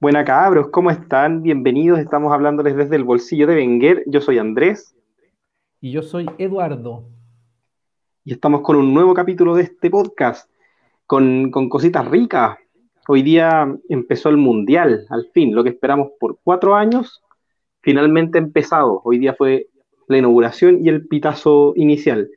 Buena 0.00 0.24
cabros, 0.24 0.68
¿cómo 0.68 0.92
están? 0.92 1.42
Bienvenidos, 1.42 1.98
estamos 1.98 2.32
hablándoles 2.32 2.76
desde 2.76 2.94
el 2.94 3.02
bolsillo 3.02 3.48
de 3.48 3.56
Wenger. 3.56 4.04
Yo 4.06 4.20
soy 4.20 4.38
Andrés. 4.38 4.94
Y 5.80 5.90
yo 5.90 6.02
soy 6.02 6.30
Eduardo. 6.38 7.08
Y 8.22 8.32
estamos 8.32 8.60
con 8.60 8.76
un 8.76 8.94
nuevo 8.94 9.12
capítulo 9.12 9.56
de 9.56 9.64
este 9.64 9.90
podcast, 9.90 10.48
con, 11.04 11.50
con 11.50 11.68
cositas 11.68 12.06
ricas. 12.06 12.58
Hoy 13.08 13.22
día 13.22 13.76
empezó 13.88 14.28
el 14.28 14.36
Mundial, 14.36 15.04
al 15.10 15.26
fin, 15.34 15.52
lo 15.52 15.64
que 15.64 15.70
esperamos 15.70 16.10
por 16.20 16.38
cuatro 16.44 16.76
años, 16.76 17.20
finalmente 17.80 18.38
empezado. 18.38 19.00
Hoy 19.02 19.18
día 19.18 19.34
fue 19.34 19.66
la 20.06 20.18
inauguración 20.18 20.78
y 20.80 20.90
el 20.90 21.08
pitazo 21.08 21.72
inicial. 21.74 22.30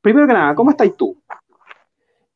Primero 0.00 0.26
que 0.26 0.32
nada, 0.32 0.52
¿cómo 0.56 0.70
estáis 0.70 0.96
tú? 0.96 1.16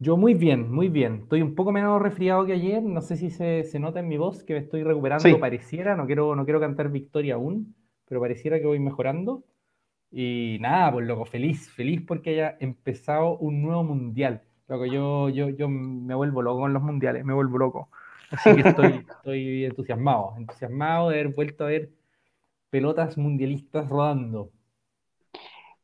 Yo 0.03 0.17
muy 0.17 0.35
bien, 0.35 0.69
muy 0.69 0.89
bien. 0.89 1.21
Estoy 1.23 1.43
un 1.43 1.55
poco 1.55 1.71
menos 1.71 2.03
resfriado 2.03 2.45
que 2.45 2.55
ayer. 2.55 2.83
No 2.83 3.01
sé 3.03 3.17
si 3.17 3.31
se, 3.31 3.65
nota 3.79 4.01
en 4.01 4.09
mi 4.09 4.17
voz 4.17 4.43
que 4.43 4.55
me 4.55 4.59
estoy 4.59 4.83
recuperando. 4.83 5.39
Pareciera, 5.39 5.95
no 5.95 6.07
quiero, 6.07 6.35
no 6.35 6.45
quiero 6.45 6.59
cantar 6.59 6.91
victoria 6.91 7.35
aún, 7.35 7.77
pero 8.09 8.21
pareciera 8.21 8.59
que 8.59 8.67
voy 8.67 8.81
mejorando. 8.81 9.45
Y 10.11 10.59
nada, 10.61 10.91
pues 10.91 11.07
loco, 11.07 11.25
feliz, 11.25 11.71
feliz 11.71 12.03
porque 12.05 12.31
haya 12.31 12.57
empezado 12.59 13.39
un 13.39 13.63
nuevo 13.63 13.85
mundial. 13.85 14.43
Loco, 14.67 14.87
yo, 14.87 15.29
yo, 15.29 15.51
yo 15.51 15.69
me 15.69 16.17
vuelvo 16.17 16.43
loco 16.43 16.63
con 16.63 16.73
los 16.73 16.83
mundiales, 16.83 17.25
me 17.25 17.33
vuelvo 17.33 17.59
loco. 17.59 17.89
Así 18.33 18.57
que 18.57 18.69
estoy, 18.69 19.07
estoy 19.09 19.65
entusiasmado, 19.67 20.35
entusiasmado 20.37 21.11
de 21.11 21.21
haber 21.21 21.33
vuelto 21.33 21.63
a 21.63 21.69
ver 21.69 21.91
pelotas 22.71 23.17
mundialistas 23.17 23.89
rodando. 23.89 24.51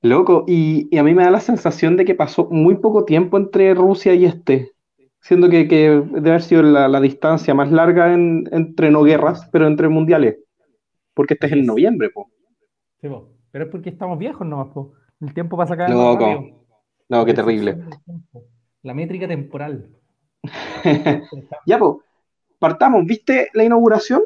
Loco, 0.02 0.44
y, 0.46 0.96
a 0.96 1.02
mí 1.02 1.14
me 1.14 1.24
da 1.24 1.30
la 1.30 1.40
sensación 1.40 1.96
de 1.96 2.04
que 2.04 2.14
pasó 2.14 2.48
muy 2.50 2.76
poco 2.76 3.04
tiempo 3.04 3.36
entre 3.36 3.74
Rusia 3.74 4.14
y 4.14 4.24
este, 4.26 4.72
siendo 5.20 5.48
que, 5.50 5.64
debe 5.64 6.30
haber 6.30 6.42
sido 6.42 6.62
la, 6.62 7.00
distancia 7.00 7.54
más 7.54 7.72
larga 7.72 8.14
entre 8.14 8.90
no 8.90 9.02
guerras, 9.02 9.48
pero 9.50 9.66
entre 9.66 9.88
mundiales, 9.88 10.38
porque 11.14 11.34
este 11.34 11.46
es 11.48 11.52
en 11.52 11.66
noviembre, 11.66 12.10
po. 12.10 12.30
Sí, 13.00 13.08
pero 13.50 13.64
es 13.64 13.70
porque 13.70 13.90
estamos 13.90 14.18
viejos 14.18 14.46
nomás, 14.46 14.68
po. 14.68 14.92
El 15.20 15.34
tiempo 15.34 15.56
pasa 15.56 15.76
cada 15.76 15.88
vez 15.88 15.96
Loco. 15.96 16.64
No, 17.08 17.24
qué 17.24 17.34
terrible. 17.34 17.78
La 18.82 18.94
métrica 18.94 19.26
temporal. 19.26 19.88
ya, 21.66 21.78
pues, 21.78 21.96
partamos. 22.58 23.04
¿Viste 23.04 23.48
la 23.54 23.64
inauguración? 23.64 24.22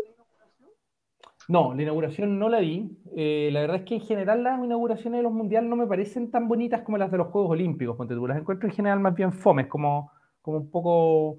No, 1.48 1.75
la 1.75 1.83
inauguración 1.83 2.39
no 2.39 2.48
la 2.48 2.61
vi. 2.61 2.91
Eh, 3.17 3.51
la 3.53 3.61
verdad 3.61 3.77
es 3.79 3.83
que 3.83 3.97
en 3.97 4.01
general 4.01 4.43
las 4.43 4.62
inauguraciones 4.62 5.19
de 5.19 5.23
los 5.23 5.33
mundiales 5.33 5.69
no 5.69 5.77
me 5.77 5.87
parecen 5.87 6.31
tan 6.31 6.49
bonitas 6.49 6.83
como 6.83 6.99
las 6.99 7.11
de 7.11 7.19
los 7.19 7.29
Juegos 7.29 7.51
Olímpicos, 7.51 7.97
ponte 7.97 8.15
tú. 8.15 8.27
Las 8.27 8.39
encuentro 8.39 8.69
en 8.69 8.75
general 8.75 9.01
más 9.01 9.15
bien 9.15 9.33
fomes, 9.33 9.67
como, 9.67 10.11
como 10.41 10.59
un 10.59 10.71
poco 10.71 11.39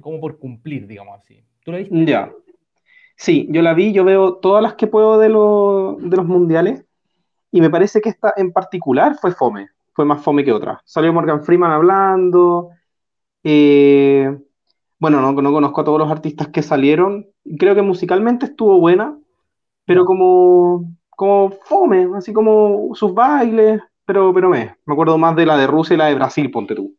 como 0.00 0.20
por 0.20 0.38
cumplir, 0.38 0.86
digamos 0.86 1.16
así. 1.20 1.42
¿Tú 1.64 1.72
la 1.72 1.78
viste? 1.78 2.04
Ya. 2.06 2.30
Sí, 3.16 3.48
yo 3.50 3.62
la 3.62 3.74
vi, 3.74 3.92
yo 3.92 4.04
veo 4.04 4.36
todas 4.36 4.62
las 4.62 4.74
que 4.74 4.86
puedo 4.86 5.18
de, 5.18 5.28
de 5.28 6.16
los 6.16 6.26
mundiales 6.26 6.84
y 7.50 7.60
me 7.60 7.70
parece 7.70 8.00
que 8.00 8.08
esta 8.10 8.34
en 8.36 8.52
particular 8.52 9.16
fue 9.20 9.32
fome, 9.32 9.68
fue 9.92 10.04
más 10.04 10.22
fome 10.22 10.44
que 10.44 10.52
otra. 10.52 10.80
Salió 10.84 11.12
Morgan 11.12 11.42
Freeman 11.44 11.70
hablando, 11.72 12.70
eh, 13.44 14.36
bueno, 15.04 15.20
no, 15.20 15.32
no 15.34 15.52
conozco 15.52 15.82
a 15.82 15.84
todos 15.84 15.98
los 15.98 16.10
artistas 16.10 16.48
que 16.48 16.62
salieron, 16.62 17.26
creo 17.58 17.74
que 17.74 17.82
musicalmente 17.82 18.46
estuvo 18.46 18.80
buena, 18.80 19.18
pero 19.84 20.06
como, 20.06 20.96
como 21.10 21.50
fome, 21.50 22.08
así 22.16 22.32
como 22.32 22.88
sus 22.94 23.12
bailes, 23.12 23.82
pero, 24.06 24.32
pero 24.32 24.48
me, 24.48 24.76
me 24.86 24.94
acuerdo 24.94 25.18
más 25.18 25.36
de 25.36 25.44
la 25.44 25.58
de 25.58 25.66
Rusia 25.66 25.92
y 25.92 25.98
la 25.98 26.06
de 26.06 26.14
Brasil, 26.14 26.50
ponte 26.50 26.74
tú. 26.74 26.96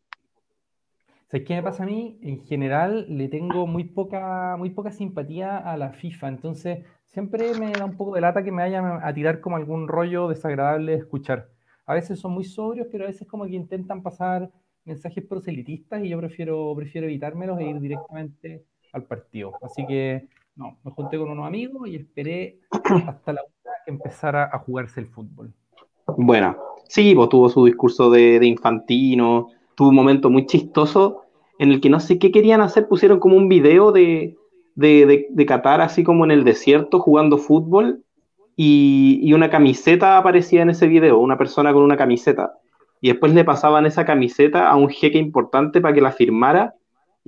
¿Sabes 1.26 1.44
qué 1.48 1.56
me 1.56 1.64
pasa 1.64 1.82
a 1.82 1.86
mí? 1.86 2.16
En 2.22 2.44
general 2.44 3.06
le 3.08 3.26
tengo 3.26 3.66
muy 3.66 3.82
poca, 3.82 4.54
muy 4.56 4.70
poca 4.70 4.92
simpatía 4.92 5.58
a 5.58 5.76
la 5.76 5.90
FIFA, 5.90 6.28
entonces 6.28 6.84
siempre 7.06 7.58
me 7.58 7.72
da 7.72 7.86
un 7.86 7.96
poco 7.96 8.14
de 8.14 8.20
lata 8.20 8.44
que 8.44 8.52
me 8.52 8.62
vayan 8.62 9.00
a 9.02 9.12
tirar 9.14 9.40
como 9.40 9.56
algún 9.56 9.88
rollo 9.88 10.28
desagradable 10.28 10.92
de 10.92 10.98
escuchar. 10.98 11.48
A 11.86 11.94
veces 11.94 12.20
son 12.20 12.30
muy 12.30 12.44
sobrios, 12.44 12.86
pero 12.88 13.02
a 13.02 13.08
veces 13.08 13.26
como 13.26 13.46
que 13.46 13.56
intentan 13.56 14.00
pasar 14.00 14.48
mensajes 14.86 15.24
proselitistas 15.24 16.02
y 16.04 16.08
yo 16.08 16.18
prefiero, 16.18 16.72
prefiero 16.76 17.06
evitármelos 17.06 17.58
e 17.58 17.64
ir 17.64 17.80
directamente 17.80 18.64
al 18.92 19.02
partido. 19.02 19.52
Así 19.60 19.84
que 19.86 20.28
no, 20.54 20.78
me 20.84 20.90
junté 20.92 21.18
con 21.18 21.28
unos 21.28 21.46
amigos 21.46 21.88
y 21.88 21.96
esperé 21.96 22.60
hasta 22.70 23.32
la 23.32 23.42
hora 23.42 23.74
que 23.84 23.90
empezara 23.90 24.48
a 24.50 24.58
jugarse 24.60 25.00
el 25.00 25.08
fútbol. 25.08 25.52
Bueno, 26.16 26.56
sí, 26.88 27.14
pues 27.14 27.28
tuvo 27.28 27.48
su 27.48 27.64
discurso 27.66 28.10
de, 28.10 28.38
infantino, 28.46 29.48
tuvo 29.74 29.88
un 29.88 29.96
momento 29.96 30.30
muy 30.30 30.46
chistoso 30.46 31.24
en 31.58 31.72
el 31.72 31.80
que 31.80 31.90
no 31.90 32.00
sé 32.00 32.18
qué 32.18 32.30
querían 32.30 32.60
hacer, 32.60 32.86
pusieron 32.86 33.18
como 33.18 33.36
un 33.36 33.48
video 33.48 33.90
de, 33.90 34.36
de, 34.76 35.46
Qatar 35.46 35.80
así 35.80 36.04
como 36.04 36.24
en 36.24 36.30
el 36.30 36.44
desierto 36.44 37.00
jugando 37.00 37.38
fútbol 37.38 38.04
y, 38.54 39.18
y, 39.22 39.32
una 39.32 39.50
camiseta 39.50 40.16
aparecía 40.16 40.62
en 40.62 40.70
ese 40.70 40.86
video, 40.86 41.18
una 41.18 41.36
persona 41.36 41.72
con 41.72 41.82
una 41.82 41.96
camiseta. 41.96 42.58
Y 43.00 43.08
después 43.08 43.32
le 43.32 43.44
pasaban 43.44 43.86
esa 43.86 44.04
camiseta 44.04 44.68
a 44.68 44.76
un 44.76 44.88
jeque 44.88 45.18
importante 45.18 45.80
para 45.80 45.94
que 45.94 46.00
la 46.00 46.12
firmara 46.12 46.74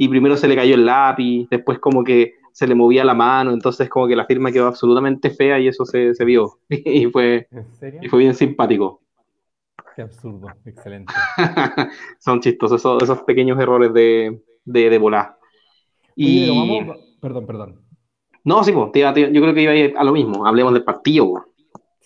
y 0.00 0.08
primero 0.08 0.36
se 0.36 0.46
le 0.46 0.54
cayó 0.54 0.76
el 0.76 0.86
lápiz, 0.86 1.48
después 1.50 1.80
como 1.80 2.04
que 2.04 2.34
se 2.52 2.66
le 2.66 2.74
movía 2.74 3.04
la 3.04 3.14
mano, 3.14 3.52
entonces 3.52 3.88
como 3.88 4.06
que 4.06 4.16
la 4.16 4.26
firma 4.26 4.52
quedó 4.52 4.68
absolutamente 4.68 5.30
fea 5.30 5.58
y 5.58 5.68
eso 5.68 5.84
se, 5.84 6.12
vio. 6.24 6.58
y, 6.68 7.06
fue, 7.06 7.48
y 8.00 8.08
fue 8.08 8.20
bien 8.20 8.34
simpático. 8.34 9.00
Qué 9.96 10.02
absurdo, 10.02 10.48
excelente. 10.64 11.12
Son 12.20 12.40
chistosos 12.40 13.02
esos, 13.02 13.22
pequeños 13.22 13.58
errores 13.58 13.92
de, 13.92 14.40
de, 14.64 14.98
volar. 14.98 15.36
Y... 16.14 16.48
vamos... 16.48 16.96
Perdón, 17.20 17.46
perdón. 17.46 17.82
No, 18.44 18.62
sí, 18.62 18.70
pues, 18.70 18.92
yo 18.94 19.42
creo 19.42 19.54
que 19.54 19.62
iba 19.62 19.72
a 19.72 19.76
ir 19.76 19.94
a 19.98 20.04
lo 20.04 20.12
mismo, 20.12 20.46
hablemos 20.46 20.72
del 20.72 20.84
partido. 20.84 21.46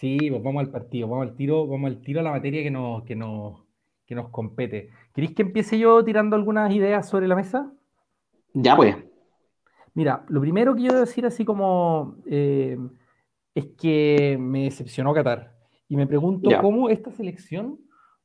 Sí, 0.03 0.19
pues 0.31 0.43
vamos 0.43 0.65
al 0.65 0.69
partido, 0.69 1.07
vamos 1.07 1.29
al 1.29 1.37
tiro, 1.37 1.65
vamos 1.65 1.89
al 1.89 2.03
tiro 2.03 2.19
a 2.19 2.25
la 2.25 2.33
materia 2.33 2.61
que 2.65 2.73
nos, 2.73 3.05
que 3.05 3.15
nos, 3.15 3.61
que 4.05 4.17
nos 4.17 4.31
compete. 4.31 4.91
¿Queréis 5.15 5.33
que 5.33 5.43
empiece 5.43 5.79
yo 5.79 6.03
tirando 6.03 6.35
algunas 6.35 6.75
ideas 6.75 7.09
sobre 7.09 7.29
la 7.29 7.37
mesa? 7.37 7.73
Ya, 8.53 8.75
pues. 8.75 8.97
Mira, 9.95 10.25
lo 10.27 10.41
primero 10.41 10.75
que 10.75 10.83
yo 10.83 10.89
debo 10.89 11.05
decir 11.05 11.25
así 11.25 11.45
como 11.45 12.17
eh, 12.27 12.77
es 13.55 13.67
que 13.79 14.37
me 14.41 14.65
decepcionó 14.65 15.15
Qatar. 15.15 15.55
Y 15.89 15.95
me 15.95 16.09
pregunto 16.09 16.51
cómo 16.61 16.89
esta 16.89 17.13
selección 17.13 17.79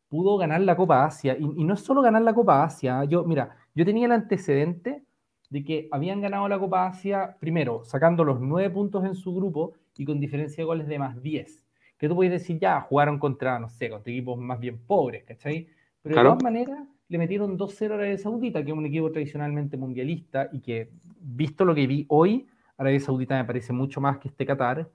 pudo 0.10 0.36
ganar 0.38 0.62
la 0.62 0.76
Copa 0.76 1.06
Asia. 1.06 1.38
Y, 1.38 1.64
no 1.64 1.76
es 1.76 1.82
solo 1.82 2.02
ganar 2.02 2.24
la 2.24 2.34
Copa 2.34 2.64
Asia. 2.64 3.04
Yo, 3.04 3.24
mira, 3.24 3.56
yo 3.76 3.86
tenía 3.86 4.08
el 4.08 4.14
antecedente 4.14 5.04
de 5.52 5.64
que 5.64 5.90
habían 5.92 6.22
ganado 6.22 6.50
la 6.50 6.58
Copa 6.58 6.88
Asia, 6.88 7.38
primero, 7.40 7.84
sacando 7.86 8.24
los 8.24 8.42
nueve 8.42 8.72
puntos 8.72 9.06
en 9.06 9.14
su 9.14 9.32
grupo 9.36 9.74
y 9.96 10.06
con 10.06 10.20
diferencia 10.20 10.64
de 10.64 10.66
goles 10.66 10.88
de 10.88 10.98
más 10.98 11.22
10. 11.22 11.67
Que 11.98 12.08
tú 12.08 12.16
puedes 12.16 12.32
decir, 12.32 12.60
ya, 12.60 12.82
jugaron 12.82 13.18
contra, 13.20 13.60
no 13.60 13.70
sé, 13.70 13.90
contra 13.90 14.12
equipos 14.12 14.38
más 14.38 14.60
bien 14.60 14.78
pobres, 14.78 15.24
¿cachai? 15.24 15.68
Pero 16.02 16.16
de 16.16 16.24
todas 16.24 16.44
maneras, 16.44 16.80
le 17.10 17.18
metieron 17.18 17.58
2-0 17.58 17.92
a 17.92 17.96
Arabia 17.96 18.18
Saudita, 18.18 18.64
que 18.64 18.72
es 18.72 18.78
un 18.78 18.86
equipo 18.86 19.12
tradicionalmente 19.12 19.78
mundialista 19.78 20.50
y 20.52 20.60
que, 20.60 20.92
visto 21.20 21.66
lo 21.66 21.74
que 21.74 21.88
vi 21.88 22.06
hoy, 22.10 22.48
Arabia 22.78 23.00
Saudita 23.00 23.38
me 23.38 23.46
parece 23.46 23.74
mucho 23.74 24.02
más 24.02 24.18
que 24.20 24.28
este 24.28 24.46
Qatar. 24.46 24.90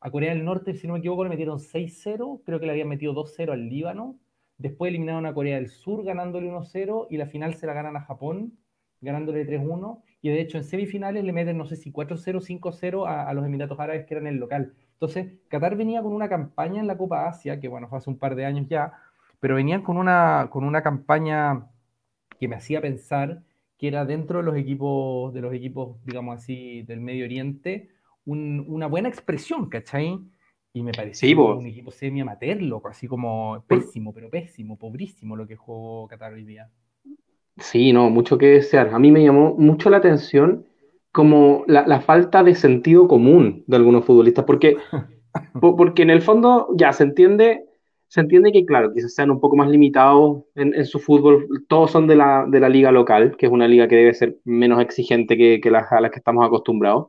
A 0.00 0.10
Corea 0.10 0.32
del 0.32 0.44
Norte, 0.44 0.74
si 0.74 0.86
no 0.86 0.94
me 0.94 1.00
equivoco, 1.00 1.24
le 1.24 1.30
metieron 1.30 1.58
6-0, 1.58 2.42
creo 2.44 2.60
que 2.60 2.66
le 2.66 2.72
habían 2.72 2.88
metido 2.88 3.14
2-0 3.14 3.52
al 3.52 3.68
Líbano. 3.68 4.16
Después 4.56 4.90
eliminaron 4.90 5.26
a 5.26 5.34
Corea 5.34 5.56
del 5.56 5.68
Sur 5.68 6.04
ganándole 6.04 6.50
1-0 6.50 7.06
y 7.10 7.16
la 7.16 7.26
final 7.26 7.54
se 7.54 7.66
la 7.66 7.74
ganan 7.74 7.96
a 7.96 8.00
Japón 8.00 8.58
ganándole 9.00 9.46
3-1. 9.46 10.02
Y 10.20 10.30
de 10.30 10.40
hecho 10.40 10.58
en 10.58 10.64
semifinales 10.64 11.24
le 11.24 11.32
meten, 11.32 11.56
no 11.56 11.64
sé 11.64 11.76
si 11.76 11.92
4-0, 11.92 12.40
5-0 12.60 13.06
a, 13.06 13.28
a, 13.28 13.34
los 13.34 13.46
Emiratos 13.46 13.78
Árabes 13.78 14.04
que 14.06 14.14
eran 14.14 14.26
el 14.26 14.36
local. 14.36 14.74
Entonces, 15.00 15.32
Qatar 15.46 15.76
venía 15.76 16.02
con 16.02 16.12
una 16.12 16.28
campaña 16.28 16.80
en 16.80 16.88
la 16.88 16.98
Copa 16.98 17.28
Asia, 17.28 17.60
que 17.60 17.68
bueno, 17.68 17.88
fue 17.88 17.98
hace 17.98 18.10
un 18.10 18.18
par 18.18 18.34
de 18.34 18.44
años 18.44 18.66
ya, 18.68 18.94
pero 19.38 19.54
venían 19.54 19.82
con 19.82 19.96
una, 19.96 20.48
con 20.50 20.64
una 20.64 20.82
campaña 20.82 21.68
que 22.40 22.48
me 22.48 22.56
hacía 22.56 22.80
pensar 22.80 23.42
que 23.78 23.86
era 23.86 24.04
dentro 24.04 24.38
de 24.38 24.44
los 24.44 24.56
equipos, 24.56 25.32
de 25.32 25.40
los 25.40 25.54
equipos, 25.54 26.04
digamos 26.04 26.36
así, 26.36 26.82
del 26.82 27.00
Medio 27.00 27.26
Oriente, 27.26 27.90
una 28.24 28.88
buena 28.88 29.08
expresión, 29.08 29.68
¿cachai? 29.68 30.18
Y 30.72 30.82
me 30.82 30.90
pareció 30.90 31.56
un 31.56 31.66
equipo 31.66 31.92
semi-amateur, 31.92 32.60
loco, 32.60 32.88
así 32.88 33.06
como 33.06 33.64
pésimo, 33.68 34.12
pero 34.12 34.28
pésimo, 34.28 34.76
pobrísimo 34.76 35.36
lo 35.36 35.46
que 35.46 35.54
jugó 35.54 36.08
Qatar 36.08 36.32
hoy 36.32 36.44
día. 36.44 36.68
Sí, 37.56 37.92
no, 37.92 38.10
mucho 38.10 38.36
que 38.36 38.46
desear. 38.46 38.88
A 38.92 38.98
mí 38.98 39.12
me 39.12 39.22
llamó 39.22 39.54
mucho 39.54 39.90
la 39.90 39.98
atención 39.98 40.66
como 41.12 41.64
la, 41.66 42.00
falta 42.00 42.42
de 42.42 42.54
sentido 42.54 43.08
común 43.08 43.64
de 43.66 43.76
algunos 43.76 44.04
futbolistas, 44.04 44.44
porque, 44.44 44.76
porque 45.60 46.02
en 46.02 46.10
el 46.10 46.22
fondo 46.22 46.68
ya 46.76 46.92
se 46.92 47.04
entiende 47.04 47.64
se 48.08 48.20
entiende 48.20 48.52
que, 48.52 48.64
claro, 48.64 48.92
quizás 48.94 49.14
sean 49.14 49.30
un 49.30 49.38
poco 49.38 49.54
más 49.54 49.68
limitados 49.68 50.44
en, 50.54 50.86
su 50.86 50.98
fútbol. 50.98 51.46
Todos 51.68 51.90
son 51.90 52.06
de 52.06 52.16
la, 52.16 52.46
de 52.48 52.58
la, 52.58 52.70
liga 52.70 52.90
local, 52.90 53.36
que 53.36 53.46
es 53.46 53.52
una 53.52 53.68
liga 53.68 53.86
que 53.86 53.96
debe 53.96 54.14
ser 54.14 54.38
menos 54.44 54.80
exigente 54.80 55.36
que, 55.36 55.60
que 55.60 55.70
las 55.70 55.92
a 55.92 56.00
las 56.00 56.10
que 56.10 56.18
estamos 56.18 56.44
acostumbrados. 56.44 57.08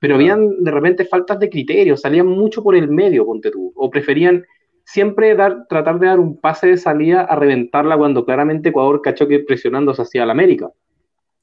Pero 0.00 0.16
habían 0.16 0.64
de 0.64 0.70
repente 0.72 1.04
faltas 1.04 1.38
de 1.38 1.48
criterio, 1.48 1.96
salían 1.96 2.26
mucho 2.26 2.62
por 2.64 2.74
el 2.74 2.88
medio, 2.88 3.24
ponte 3.24 3.52
tú, 3.52 3.72
o 3.76 3.88
preferían 3.88 4.44
siempre 4.84 5.36
dar, 5.36 5.66
tratar 5.68 6.00
de 6.00 6.08
dar 6.08 6.18
un 6.18 6.40
pase 6.40 6.66
de 6.66 6.76
salida 6.76 7.22
a 7.22 7.36
reventarla 7.36 7.96
cuando 7.96 8.24
claramente 8.24 8.70
Ecuador 8.70 9.02
cachó 9.02 9.28
que 9.28 9.40
presionándose 9.40 10.02
hacia 10.02 10.26
la 10.26 10.32
América. 10.32 10.70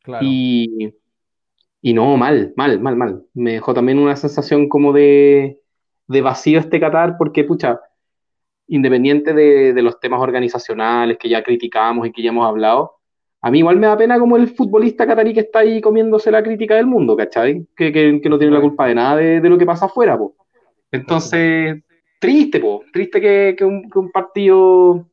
Claro. 0.04 0.26
Y, 0.26 0.94
Y 1.86 1.94
no, 1.94 2.16
mal, 2.16 2.54
mal, 2.56 2.80
mal, 2.80 2.96
mal. 2.96 3.26
Me 3.34 3.52
dejó 3.52 3.74
también 3.74 4.00
una 4.00 4.16
sensación 4.16 4.70
como 4.70 4.94
de, 4.94 5.60
de 6.08 6.22
vacío 6.22 6.58
este 6.58 6.80
Qatar, 6.80 7.18
porque, 7.18 7.44
pucha, 7.44 7.82
independiente 8.68 9.34
de, 9.34 9.74
de, 9.74 9.82
los 9.82 10.00
temas 10.00 10.22
organizacionales 10.22 11.18
que 11.18 11.28
ya 11.28 11.44
criticamos 11.44 12.08
y 12.08 12.14
que 12.14 12.24
ya 12.24 12.30
hemos 12.30 12.48
hablado, 12.48 12.94
a 13.42 13.52
mí 13.52 13.60
igual 13.60 13.76
me 13.76 13.88
da 13.88 13.98
pena 13.98 14.18
como 14.18 14.38
el 14.38 14.48
futbolista 14.48 15.06
catarí 15.06 15.34
que 15.34 15.42
está 15.42 15.60
ahí 15.60 15.82
comiéndose 15.82 16.32
la 16.32 16.42
crítica 16.42 16.76
del 16.76 16.88
mundo, 16.88 17.18
¿cachai? 17.18 17.68
Que, 17.76 17.92
que, 17.92 18.22
que 18.22 18.30
no 18.30 18.38
tiene 18.38 18.54
la 18.54 18.62
culpa 18.62 18.88
de 18.88 18.96
nada 18.96 19.18
de, 19.18 19.42
de 19.42 19.50
lo 19.50 19.58
que 19.58 19.66
pasa 19.66 19.88
afuera, 19.88 20.18
po. 20.18 20.38
Entonces, 20.90 21.84
triste, 22.18 22.62
po. 22.62 22.82
Triste 22.94 23.20
que, 23.20 23.66
un, 23.66 23.90
que, 23.90 24.00
un, 24.00 24.10
partido 24.10 25.06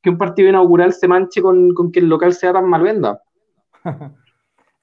que 0.00 0.10
un 0.10 0.16
partido 0.16 0.48
inaugural 0.48 0.92
se 0.92 1.08
manche 1.08 1.42
con, 1.42 1.74
con 1.74 1.90
que 1.90 1.98
el 1.98 2.08
local 2.08 2.34
sea 2.34 2.52
tan 2.52 2.68
mal 2.68 2.82
venda. 2.82 3.20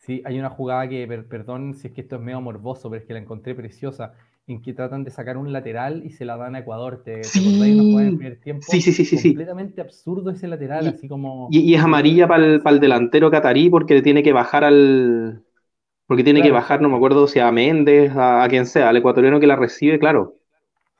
Sí, 0.05 0.21
hay 0.23 0.37
una 0.37 0.51
jugada 0.51 0.87
que, 0.87 1.07
perdón 1.27 1.73
si 1.73 1.87
es 1.87 1.93
que 1.93 2.01
esto 2.01 2.17
es 2.17 2.21
medio 2.21 2.39
morboso, 2.39 2.91
pero 2.91 3.01
es 3.01 3.07
que 3.07 3.13
la 3.13 3.19
encontré 3.19 3.55
preciosa, 3.55 4.13
en 4.45 4.61
que 4.61 4.71
tratan 4.71 5.03
de 5.03 5.09
sacar 5.09 5.35
un 5.35 5.51
lateral 5.51 6.03
y 6.05 6.11
se 6.11 6.25
la 6.25 6.37
dan 6.37 6.53
a 6.53 6.59
Ecuador. 6.59 7.01
¿Te, 7.03 7.23
sí. 7.23 8.37
tiempo? 8.43 8.61
sí, 8.67 8.81
sí, 8.81 8.91
sí, 8.91 9.03
sí. 9.03 9.29
Completamente 9.29 9.81
absurdo 9.81 10.29
ese 10.29 10.47
lateral, 10.47 10.85
y, 10.85 10.89
así 10.89 11.07
como... 11.07 11.47
Y, 11.49 11.61
y 11.61 11.73
es 11.73 11.81
amarilla 11.81 12.27
para 12.27 12.45
el, 12.45 12.61
el, 12.63 12.79
delantero 12.79 13.31
catarí 13.31 13.71
porque 13.71 14.03
tiene 14.03 14.21
que 14.21 14.31
bajar 14.31 14.63
al... 14.63 15.43
Porque 16.05 16.23
tiene 16.23 16.41
claro. 16.41 16.49
que 16.49 16.53
bajar, 16.53 16.81
no 16.83 16.89
me 16.89 16.97
acuerdo 16.97 17.25
si 17.25 17.39
a 17.39 17.51
Méndez, 17.51 18.15
a, 18.15 18.43
a, 18.43 18.47
quien 18.47 18.67
sea, 18.67 18.89
al 18.89 18.97
ecuatoriano 18.97 19.39
que 19.39 19.47
la 19.47 19.55
recibe, 19.55 19.97
claro. 19.97 20.35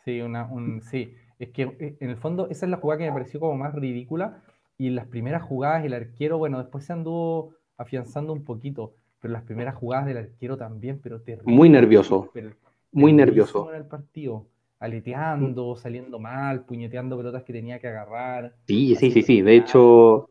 Sí, 0.03 0.19
una, 0.19 0.51
un, 0.51 0.81
sí, 0.81 1.13
es 1.37 1.49
que 1.49 1.61
eh, 1.79 1.97
en 1.99 2.09
el 2.09 2.17
fondo 2.17 2.47
esa 2.49 2.65
es 2.65 2.71
la 2.71 2.77
jugada 2.77 2.97
que 2.97 3.05
me 3.05 3.13
pareció 3.13 3.39
como 3.39 3.55
más 3.55 3.75
ridícula 3.75 4.41
y 4.79 4.87
en 4.87 4.95
las 4.95 5.05
primeras 5.05 5.43
jugadas 5.43 5.85
el 5.85 5.93
arquero, 5.93 6.39
bueno, 6.39 6.57
después 6.57 6.85
se 6.85 6.93
anduvo 6.93 7.53
afianzando 7.77 8.33
un 8.33 8.43
poquito, 8.43 8.93
pero 9.19 9.33
las 9.33 9.43
primeras 9.43 9.75
jugadas 9.75 10.05
del 10.05 10.17
arquero 10.17 10.57
también, 10.57 10.99
pero 11.01 11.21
terrible. 11.21 11.53
Muy 11.53 11.69
nervioso. 11.69 12.29
Pero, 12.33 12.51
muy 12.91 13.11
nervioso. 13.11 13.69
En 13.71 13.77
el 13.77 13.85
partido, 13.85 14.47
aleteando, 14.79 15.75
saliendo 15.75 16.19
mal, 16.19 16.63
puñeteando 16.65 17.17
pelotas 17.17 17.43
que 17.43 17.53
tenía 17.53 17.79
que 17.79 17.87
agarrar. 17.87 18.53
Sí, 18.67 18.95
sí, 18.95 19.11
sí, 19.11 19.21
sí. 19.21 19.41
De 19.41 19.55
hecho, 19.55 20.29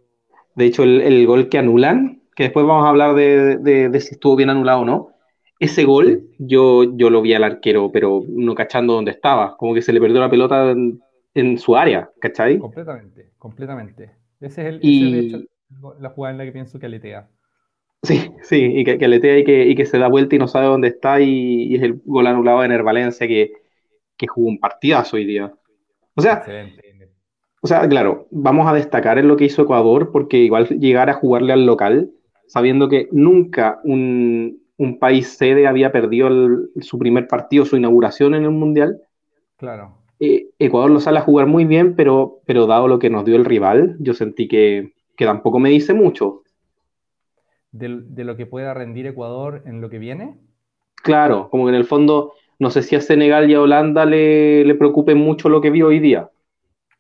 de 0.55 0.64
hecho 0.67 0.82
el, 0.82 1.00
el, 1.02 1.26
gol 1.26 1.49
que 1.49 1.58
anulan, 1.58 2.23
que 2.35 2.44
después 2.44 2.67
vamos 2.67 2.87
a 2.87 2.88
hablar 2.88 3.14
de, 3.14 3.58
de, 3.58 3.88
de 3.88 4.00
si 4.00 4.14
estuvo 4.14 4.37
bien 4.37 4.50
anulado 4.50 4.81
o 4.81 4.85
no, 4.85 5.11
ese 5.58 5.85
gol 5.85 6.06
sí. 6.06 6.37
yo, 6.38 6.96
yo 6.96 7.11
lo 7.11 7.23
vi 7.23 7.35
al 7.35 7.44
arquero, 7.44 7.91
pero 7.93 8.23
no 8.29 8.55
cachando 8.55 8.94
dónde 8.94 9.12
estaba. 9.12 9.56
Como 9.56 9.75
que 9.75 9.82
se 9.82 9.93
le 9.93 10.00
perdió 10.00 10.20
la 10.20 10.31
pelota 10.31 10.70
en, 10.70 11.00
en 11.35 11.58
su 11.58 11.76
área, 11.76 12.11
¿cachai? 12.20 12.58
Completamente, 12.58 13.31
completamente. 13.38 14.11
Ese 14.41 14.62
es 14.62 14.69
el, 14.69 14.81
y... 14.82 15.06
ese 15.06 15.17
de 15.17 15.26
hecho, 15.26 15.44
la 16.00 16.11
jugada 16.11 16.32
en 16.32 16.38
la 16.38 16.44
que 16.44 16.52
pienso 16.52 16.79
que 16.79 16.87
aletea. 16.87 17.29
Sí, 18.04 18.30
sí, 18.42 18.56
y 18.76 18.84
que, 18.84 18.98
que 18.98 19.04
aletea 19.06 19.38
y 19.38 19.44
que, 19.44 19.66
y 19.66 19.74
que, 19.74 19.86
se 19.86 19.98
da 19.98 20.08
vuelta 20.08 20.36
y 20.36 20.38
no 20.38 20.46
sabe 20.46 20.66
dónde 20.66 20.88
está, 20.88 21.20
y, 21.20 21.64
y 21.64 21.76
es 21.76 21.82
el 21.82 22.02
gol 22.04 22.26
anulado 22.26 22.60
de 22.60 22.66
Ener 22.66 22.82
Valencia 22.82 23.26
que, 23.26 23.52
que, 24.16 24.26
jugó 24.26 24.48
un 24.48 24.60
partidazo 24.60 25.16
hoy 25.16 25.24
día. 25.24 25.52
O 26.14 26.20
sea, 26.20 26.34
Excelente. 26.34 27.10
o 27.62 27.66
sea, 27.66 27.88
claro, 27.88 28.28
vamos 28.30 28.68
a 28.68 28.74
destacar 28.74 29.18
en 29.18 29.28
lo 29.28 29.36
que 29.36 29.46
hizo 29.46 29.62
Ecuador, 29.62 30.10
porque 30.12 30.36
igual 30.36 30.68
llegar 30.68 31.08
a 31.08 31.14
jugarle 31.14 31.54
al 31.54 31.64
local, 31.64 32.10
sabiendo 32.46 32.88
que 32.88 33.08
nunca 33.10 33.80
un, 33.84 34.62
un 34.76 34.98
país 34.98 35.28
sede 35.28 35.66
había 35.66 35.90
perdido 35.90 36.28
el, 36.28 36.70
su 36.82 36.98
primer 36.98 37.26
partido, 37.26 37.64
su 37.64 37.76
inauguración 37.76 38.34
en 38.34 38.44
el 38.44 38.50
Mundial. 38.50 39.00
Claro. 39.56 39.96
Eh, 40.20 40.50
Ecuador 40.58 40.90
lo 40.90 41.00
sale 41.00 41.18
a 41.18 41.22
jugar 41.22 41.46
muy 41.46 41.64
bien, 41.64 41.96
pero, 41.96 42.40
pero 42.44 42.66
dado 42.66 42.86
lo 42.86 42.98
que 42.98 43.10
nos 43.10 43.24
dio 43.24 43.36
el 43.36 43.44
rival, 43.44 43.96
yo 43.98 44.14
sentí 44.14 44.46
que, 44.46 44.92
que 45.16 45.24
tampoco 45.24 45.58
me 45.58 45.70
dice 45.70 45.94
mucho. 45.94 46.44
De, 47.74 48.02
de, 48.02 48.22
lo 48.22 48.36
que 48.36 48.46
pueda 48.46 48.72
rendir 48.72 49.04
Ecuador 49.08 49.62
en 49.66 49.80
lo 49.80 49.90
que 49.90 49.98
viene? 49.98 50.38
Claro, 50.94 51.50
como 51.50 51.64
que 51.64 51.70
en 51.70 51.74
el 51.74 51.84
fondo, 51.84 52.34
no 52.60 52.70
sé 52.70 52.82
si 52.82 52.94
a 52.94 53.00
Senegal 53.00 53.50
y 53.50 53.54
a 53.54 53.60
Holanda 53.60 54.04
le, 54.04 54.64
le 54.64 54.74
preocupe 54.76 55.16
mucho 55.16 55.48
lo 55.48 55.60
que 55.60 55.70
vio 55.70 55.88
hoy 55.88 55.98
día, 55.98 56.30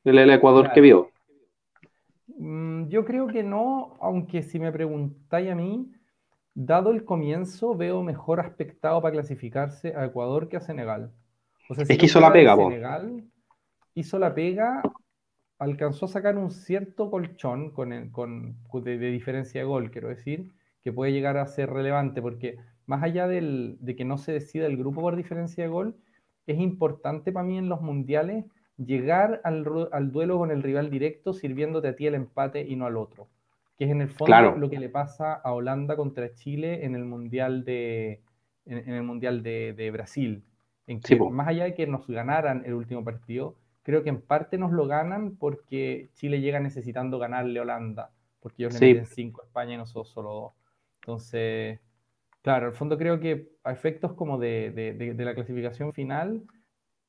el, 0.02 0.18
el 0.18 0.30
Ecuador 0.30 0.64
claro. 0.64 0.74
que 0.74 0.80
vio. 0.80 1.10
Mm, 2.38 2.88
yo 2.88 3.04
creo 3.04 3.28
que 3.28 3.44
no, 3.44 3.96
aunque 4.00 4.42
si 4.42 4.58
me 4.58 4.72
preguntáis 4.72 5.48
a 5.52 5.54
mí, 5.54 5.92
dado 6.54 6.90
el 6.90 7.04
comienzo, 7.04 7.76
veo 7.76 8.02
mejor 8.02 8.40
aspectado 8.40 9.00
para 9.00 9.12
clasificarse 9.12 9.94
a 9.94 10.04
Ecuador 10.06 10.48
que 10.48 10.56
a 10.56 10.60
Senegal. 10.60 11.12
O 11.68 11.74
sea, 11.74 11.84
si 11.84 11.92
es 11.92 11.98
que 11.98 12.06
hizo 12.06 12.20
la 12.20 12.32
pega, 12.32 12.56
Senegal, 12.56 13.24
hizo 13.94 14.18
la 14.18 14.34
pega, 14.34 14.82
alcanzó 15.58 16.06
a 16.06 16.08
sacar 16.08 16.36
un 16.36 16.50
cierto 16.50 17.10
colchón 17.10 17.70
con, 17.70 17.92
el, 17.92 18.10
con 18.10 18.56
de, 18.72 18.98
de, 18.98 19.10
diferencia 19.10 19.60
de 19.60 19.66
gol, 19.66 19.90
quiero 19.90 20.08
decir, 20.08 20.50
que 20.84 20.92
puede 20.92 21.12
llegar 21.12 21.36
a 21.36 21.46
ser 21.46 21.70
relevante, 21.70 22.22
porque 22.22 22.58
más 22.86 23.02
allá 23.02 23.26
del, 23.26 23.78
de 23.80 23.96
que 23.96 24.04
no 24.04 24.18
se 24.18 24.32
decida 24.32 24.66
el 24.66 24.76
grupo 24.76 25.00
por 25.00 25.16
diferencia 25.16 25.64
de 25.64 25.70
gol, 25.70 25.96
es 26.46 26.60
importante 26.60 27.32
para 27.32 27.46
mí 27.46 27.58
en 27.58 27.68
los 27.68 27.80
mundiales 27.80 28.44
llegar 28.76 29.40
al, 29.44 29.88
al 29.90 30.12
duelo 30.12 30.38
con 30.38 30.50
el 30.50 30.62
rival 30.62 30.90
directo 30.90 31.32
sirviéndote 31.32 31.88
a 31.88 31.96
ti 31.96 32.06
el 32.06 32.14
empate 32.14 32.60
y 32.60 32.76
no 32.76 32.86
al 32.86 32.96
otro 32.96 33.28
que 33.76 33.84
es 33.84 33.90
en 33.90 34.00
el 34.00 34.08
fondo 34.08 34.26
claro. 34.26 34.56
lo 34.56 34.70
que 34.70 34.78
le 34.78 34.88
pasa 34.88 35.34
a 35.34 35.52
Holanda 35.52 35.96
contra 35.96 36.32
Chile 36.34 36.84
en 36.84 36.94
el 36.94 37.04
Mundial 37.04 37.64
de, 37.64 38.22
en, 38.66 38.78
en 38.78 38.94
el 38.94 39.02
mundial 39.02 39.42
de, 39.42 39.72
de 39.72 39.90
Brasil. 39.90 40.44
En 40.86 41.00
que, 41.00 41.16
sí, 41.16 41.18
más 41.18 41.48
allá 41.48 41.64
de 41.64 41.74
que 41.74 41.86
nos 41.86 42.06
ganaran 42.06 42.62
el 42.66 42.74
último 42.74 43.02
partido, 43.02 43.56
creo 43.82 44.02
que 44.02 44.10
en 44.10 44.20
parte 44.20 44.58
nos 44.58 44.72
lo 44.72 44.86
ganan 44.86 45.36
porque 45.36 46.10
Chile 46.14 46.40
llega 46.40 46.60
necesitando 46.60 47.18
ganarle 47.18 47.58
a 47.58 47.62
Holanda, 47.62 48.10
porque 48.40 48.62
ellos 48.62 48.74
sí. 48.74 48.86
le 48.86 48.94
meten 48.94 49.06
cinco 49.06 49.42
a 49.42 49.46
España 49.46 49.74
y 49.74 49.78
nosotros 49.78 50.08
solo 50.10 50.32
dos. 50.32 50.52
Entonces, 51.04 51.80
claro, 52.40 52.66
al 52.66 52.72
fondo 52.72 52.96
creo 52.96 53.20
que 53.20 53.50
a 53.62 53.72
efectos 53.72 54.14
como 54.14 54.38
de, 54.38 54.70
de, 54.70 54.94
de, 54.94 55.12
de 55.12 55.24
la 55.24 55.34
clasificación 55.34 55.92
final, 55.92 56.42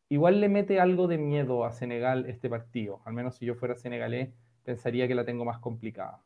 igual 0.09 0.41
le 0.41 0.49
mete 0.49 0.81
algo 0.81 1.07
de 1.07 1.17
miedo 1.17 1.63
a 1.63 1.71
Senegal 1.71 2.25
este 2.27 2.49
partido. 2.49 3.01
Al 3.05 3.13
menos 3.13 3.35
si 3.35 3.45
yo 3.45 3.55
fuera 3.55 3.75
senegalés, 3.75 4.33
pensaría 4.63 5.07
que 5.07 5.15
la 5.15 5.23
tengo 5.23 5.45
más 5.45 5.59
complicada. 5.59 6.21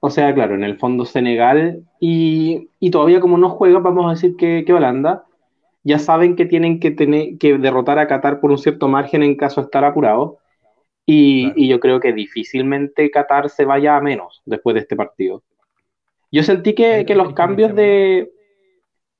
O 0.00 0.10
sea, 0.10 0.32
claro, 0.34 0.54
en 0.54 0.62
el 0.62 0.78
fondo 0.78 1.04
Senegal 1.04 1.82
y, 1.98 2.68
y 2.78 2.90
todavía 2.90 3.20
como 3.20 3.38
no 3.38 3.48
juega, 3.50 3.78
vamos 3.80 4.06
a 4.06 4.10
decir 4.10 4.36
que, 4.36 4.64
que, 4.64 4.72
Holanda, 4.72 5.24
ya 5.82 5.98
saben 5.98 6.36
que 6.36 6.46
tienen 6.46 6.78
que, 6.78 6.90
tener, 6.90 7.38
que 7.38 7.58
derrotar 7.58 7.98
a 7.98 8.06
Qatar 8.06 8.38
por 8.38 8.50
un 8.50 8.58
cierto 8.58 8.86
margen 8.86 9.22
en 9.22 9.36
caso 9.36 9.62
de 9.62 9.64
estar 9.64 9.84
apurado. 9.84 10.38
Y, 11.06 11.44
claro. 11.44 11.60
y, 11.60 11.68
yo 11.68 11.80
creo 11.80 12.00
que 12.00 12.12
difícilmente 12.12 13.10
Qatar 13.10 13.50
se 13.50 13.64
vaya 13.64 13.96
a 13.96 14.00
menos 14.00 14.42
después 14.44 14.74
de 14.74 14.80
este 14.80 14.94
partido. 14.94 15.42
Yo 16.34 16.42
sentí 16.42 16.74
que, 16.74 17.04
que 17.06 17.14
los 17.14 17.32
cambios 17.32 17.74
de... 17.74 18.30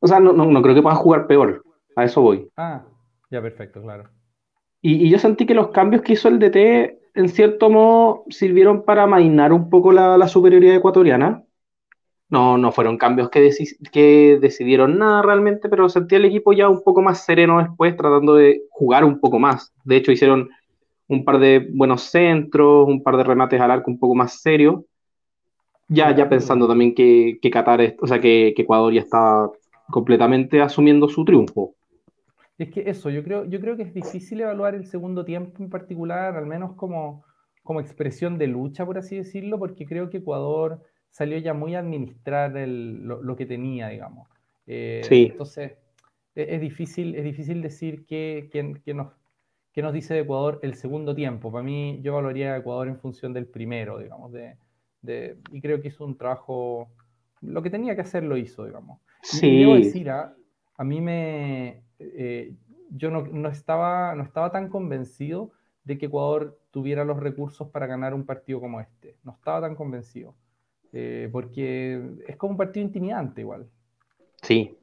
O 0.00 0.06
sea, 0.06 0.20
no, 0.20 0.32
no, 0.32 0.46
no, 0.46 0.62
creo 0.62 0.74
que 0.74 0.82
puedan 0.82 0.98
jugar 0.98 1.26
peor. 1.26 1.62
A 1.96 2.04
eso 2.04 2.20
voy. 2.20 2.48
Ah, 2.56 2.84
ya 3.30 3.40
perfecto, 3.40 3.80
claro. 3.80 4.10
Y, 4.82 5.06
y 5.06 5.10
yo 5.10 5.18
sentí 5.18 5.46
que 5.46 5.54
los 5.54 5.68
cambios 5.68 6.02
que 6.02 6.14
hizo 6.14 6.28
el 6.28 6.38
DT 6.38 7.04
en 7.14 7.28
cierto 7.28 7.70
modo, 7.70 8.24
sirvieron 8.28 8.84
para 8.84 9.04
amainar 9.04 9.52
un 9.52 9.70
poco 9.70 9.92
la, 9.92 10.18
la 10.18 10.28
superioridad 10.28 10.74
ecuatoriana. 10.74 11.44
No, 12.28 12.58
no 12.58 12.72
fueron 12.72 12.98
cambios 12.98 13.30
que, 13.30 13.40
deci 13.40 13.76
que, 13.92 14.38
decidieron 14.40 14.98
nada 14.98 15.22
realmente, 15.22 15.68
pero 15.68 15.88
sentí 15.88 16.16
el 16.16 16.24
equipo 16.24 16.52
ya 16.52 16.68
un 16.68 16.82
poco 16.82 17.00
más 17.02 17.24
sereno 17.24 17.58
después, 17.58 17.96
tratando 17.96 18.34
de 18.34 18.62
jugar 18.70 19.04
un 19.04 19.20
poco 19.20 19.38
más. 19.38 19.72
De 19.84 19.96
hecho, 19.96 20.10
hicieron 20.10 20.50
un 21.06 21.24
par 21.24 21.38
de 21.38 21.68
buenos 21.72 22.02
centros, 22.02 22.88
un 22.88 23.02
par 23.02 23.16
de 23.16 23.24
remates 23.24 23.60
al 23.60 23.70
arco 23.70 23.90
un 23.90 23.98
poco 23.98 24.16
más 24.16 24.40
serios. 24.40 24.82
Ya, 25.88 26.14
ya 26.14 26.28
pensando 26.28 26.66
también 26.66 26.94
que, 26.94 27.38
que 27.40 27.50
Qatar, 27.50 27.96
o 28.00 28.06
sea, 28.06 28.20
que, 28.20 28.52
que 28.56 28.62
Ecuador 28.62 28.92
ya 28.92 29.00
está 29.00 29.50
completamente 29.90 30.60
asumiendo 30.60 31.08
su 31.08 31.24
triunfo. 31.24 31.74
Es 32.56 32.70
que 32.70 32.88
eso, 32.88 33.10
yo 33.10 33.22
creo, 33.22 33.44
yo 33.46 33.60
creo 33.60 33.76
que 33.76 33.82
es 33.82 33.92
difícil 33.92 34.40
evaluar 34.40 34.74
el 34.74 34.86
segundo 34.86 35.24
tiempo 35.24 35.62
en 35.62 35.70
particular, 35.70 36.36
al 36.36 36.46
menos 36.46 36.74
como, 36.74 37.24
como 37.62 37.80
expresión 37.80 38.38
de 38.38 38.46
lucha, 38.46 38.86
por 38.86 38.98
así 38.98 39.16
decirlo, 39.16 39.58
porque 39.58 39.84
creo 39.86 40.08
que 40.08 40.18
Ecuador 40.18 40.82
salió 41.10 41.36
ya 41.38 41.52
muy 41.52 41.74
a 41.74 41.80
administrar 41.80 42.56
el, 42.56 43.02
lo, 43.02 43.22
lo, 43.22 43.36
que 43.36 43.46
tenía, 43.46 43.88
digamos. 43.88 44.28
Eh, 44.66 45.02
sí. 45.04 45.28
Entonces, 45.32 45.72
es, 46.34 46.48
es, 46.48 46.60
difícil, 46.60 47.14
es 47.16 47.24
difícil 47.24 47.60
decir 47.60 48.06
qué, 48.06 48.48
qué, 48.52 48.74
qué, 48.84 48.94
nos, 48.94 49.12
qué 49.72 49.82
nos 49.82 49.92
dice 49.92 50.14
de 50.14 50.20
Ecuador 50.20 50.60
el 50.62 50.74
segundo 50.74 51.14
tiempo. 51.14 51.50
Para 51.50 51.64
mí, 51.64 52.00
yo 52.02 52.14
valoraría 52.14 52.54
a 52.54 52.58
Ecuador 52.58 52.86
en 52.88 52.98
función 52.98 53.32
del 53.32 53.46
primero, 53.46 53.98
digamos, 53.98 54.32
de, 54.32 54.56
de, 55.04 55.36
y 55.52 55.60
creo 55.60 55.80
que 55.80 55.88
hizo 55.88 56.04
un 56.04 56.16
trabajo, 56.16 56.88
lo 57.40 57.62
que 57.62 57.70
tenía 57.70 57.94
que 57.94 58.00
hacer 58.00 58.24
lo 58.24 58.36
hizo, 58.36 58.64
digamos. 58.64 59.00
Sí. 59.22 59.46
Y 59.46 59.60
debo 59.60 59.74
decir, 59.74 60.10
a, 60.10 60.20
¿ah? 60.20 60.34
a 60.76 60.84
mí 60.84 61.00
me, 61.00 61.82
eh, 61.98 62.54
yo 62.90 63.10
no, 63.10 63.22
no, 63.22 63.48
estaba, 63.48 64.14
no 64.14 64.22
estaba 64.22 64.50
tan 64.50 64.68
convencido 64.68 65.52
de 65.84 65.98
que 65.98 66.06
Ecuador 66.06 66.58
tuviera 66.70 67.04
los 67.04 67.20
recursos 67.20 67.68
para 67.68 67.86
ganar 67.86 68.14
un 68.14 68.24
partido 68.24 68.60
como 68.60 68.80
este. 68.80 69.16
No 69.22 69.32
estaba 69.32 69.60
tan 69.60 69.74
convencido. 69.74 70.34
Eh, 70.92 71.28
porque 71.32 72.00
es 72.26 72.36
como 72.36 72.52
un 72.52 72.56
partido 72.56 72.86
intimidante 72.86 73.40
igual. 73.40 73.66
Sí. 74.42 74.78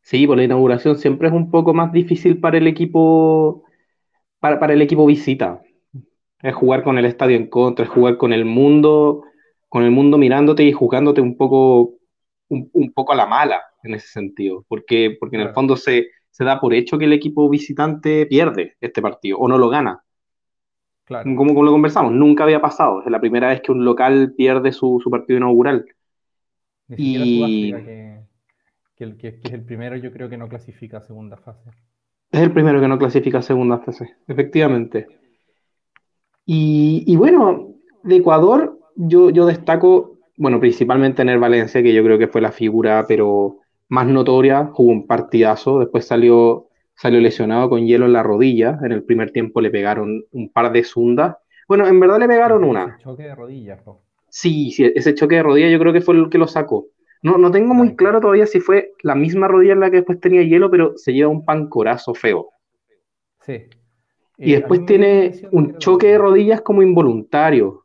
Sí, 0.00 0.26
por 0.26 0.36
la 0.36 0.44
inauguración 0.44 0.98
siempre 0.98 1.28
es 1.28 1.34
un 1.34 1.50
poco 1.50 1.72
más 1.72 1.92
difícil 1.92 2.38
para 2.40 2.58
el 2.58 2.66
equipo 2.66 3.64
para, 4.40 4.58
para 4.58 4.74
el 4.74 4.82
equipo 4.82 5.06
visita. 5.06 5.62
Es 6.44 6.54
jugar 6.54 6.82
con 6.84 6.98
el 6.98 7.06
estadio 7.06 7.36
en 7.36 7.48
contra, 7.48 7.86
es 7.86 7.90
jugar 7.90 8.18
con 8.18 8.32
el 8.34 8.44
mundo, 8.44 9.24
con 9.68 9.82
el 9.82 9.90
mundo 9.90 10.18
mirándote 10.18 10.62
y 10.62 10.72
jugándote 10.72 11.22
un 11.22 11.38
poco 11.38 11.94
un, 12.48 12.92
poco 12.92 13.14
a 13.14 13.16
la 13.16 13.26
mala 13.26 13.62
en 13.82 13.94
ese 13.94 14.08
sentido, 14.08 14.64
porque, 14.68 15.16
porque 15.18 15.36
en 15.36 15.42
el 15.42 15.54
fondo 15.54 15.74
se, 15.74 16.08
se 16.30 16.44
da 16.44 16.60
por 16.60 16.74
hecho 16.74 16.98
que 16.98 17.06
el 17.06 17.14
equipo 17.14 17.48
visitante 17.48 18.26
pierde 18.26 18.76
este 18.80 19.00
partido 19.00 19.38
o 19.38 19.48
no 19.48 19.56
lo 19.56 19.70
gana. 19.70 20.02
Claro. 21.04 21.24
Como, 21.24 21.54
como 21.54 21.64
lo 21.64 21.72
conversamos, 21.72 22.12
nunca 22.12 22.44
había 22.44 22.60
pasado. 22.60 23.02
Es 23.02 23.10
la 23.10 23.20
primera 23.20 23.48
vez 23.48 23.62
que 23.62 23.72
un 23.72 23.84
local 23.84 24.34
pierde 24.36 24.70
su, 24.72 25.00
su 25.02 25.10
partido 25.10 25.38
inaugural. 25.38 25.86
y... 26.88 27.72
que, 28.96 29.16
que, 29.16 29.40
es 29.42 29.52
el 29.52 29.64
primero, 29.64 29.96
yo 29.96 30.12
creo 30.12 30.28
que 30.28 30.36
no 30.36 30.46
clasifica 30.46 30.98
a 30.98 31.00
segunda 31.00 31.38
fase. 31.38 31.70
Es 32.30 32.40
el 32.40 32.52
primero 32.52 32.80
que 32.80 32.88
no 32.88 32.98
clasifica 32.98 33.38
a 33.38 33.42
segunda 33.42 33.78
fase, 33.78 34.16
efectivamente. 34.26 35.06
Y, 36.46 37.04
y 37.06 37.16
bueno, 37.16 37.74
de 38.02 38.16
Ecuador, 38.16 38.78
yo, 38.96 39.30
yo 39.30 39.46
destaco, 39.46 40.18
bueno, 40.36 40.60
principalmente 40.60 41.22
en 41.22 41.30
el 41.30 41.38
Valencia, 41.38 41.82
que 41.82 41.94
yo 41.94 42.04
creo 42.04 42.18
que 42.18 42.28
fue 42.28 42.40
la 42.40 42.52
figura, 42.52 43.04
pero 43.08 43.58
más 43.88 44.06
notoria, 44.06 44.70
jugó 44.72 44.92
un 44.92 45.06
partidazo, 45.06 45.78
después 45.80 46.06
salió, 46.06 46.68
salió 46.94 47.20
lesionado 47.20 47.68
con 47.70 47.86
hielo 47.86 48.06
en 48.06 48.12
la 48.12 48.22
rodilla, 48.22 48.78
en 48.82 48.92
el 48.92 49.04
primer 49.04 49.30
tiempo 49.30 49.60
le 49.60 49.70
pegaron 49.70 50.24
un 50.32 50.48
par 50.50 50.72
de 50.72 50.84
zundas, 50.84 51.36
bueno, 51.66 51.86
en 51.86 51.98
verdad 51.98 52.18
le 52.18 52.28
pegaron 52.28 52.64
una. 52.64 52.98
Choque 52.98 53.22
de 53.22 53.34
rodillas, 53.34 53.80
Sí, 54.28 54.70
sí, 54.72 54.90
ese 54.94 55.14
choque 55.14 55.36
de 55.36 55.42
rodilla 55.44 55.70
yo 55.70 55.78
creo 55.78 55.92
que 55.92 56.00
fue 56.00 56.16
el 56.16 56.28
que 56.28 56.38
lo 56.38 56.48
sacó. 56.48 56.88
No, 57.22 57.38
no 57.38 57.50
tengo 57.50 57.72
muy 57.72 57.96
claro 57.96 58.20
todavía 58.20 58.46
si 58.46 58.60
fue 58.60 58.92
la 59.02 59.14
misma 59.14 59.48
rodilla 59.48 59.72
en 59.72 59.80
la 59.80 59.90
que 59.90 59.98
después 59.98 60.20
tenía 60.20 60.42
hielo, 60.42 60.70
pero 60.70 60.92
se 60.96 61.12
lleva 61.12 61.30
un 61.30 61.44
pancorazo 61.44 62.14
feo. 62.14 62.50
Sí. 63.40 63.62
Y 64.38 64.52
eh, 64.52 64.56
después 64.56 64.84
tiene 64.86 65.32
un 65.52 65.78
choque 65.78 66.08
de 66.08 66.18
rodillas 66.18 66.60
como 66.62 66.82
involuntario. 66.82 67.84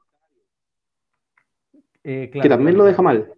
Eh, 2.04 2.30
que 2.32 2.50
también 2.50 2.78
lo 2.78 2.86
deja 2.86 3.02
mal. 3.02 3.34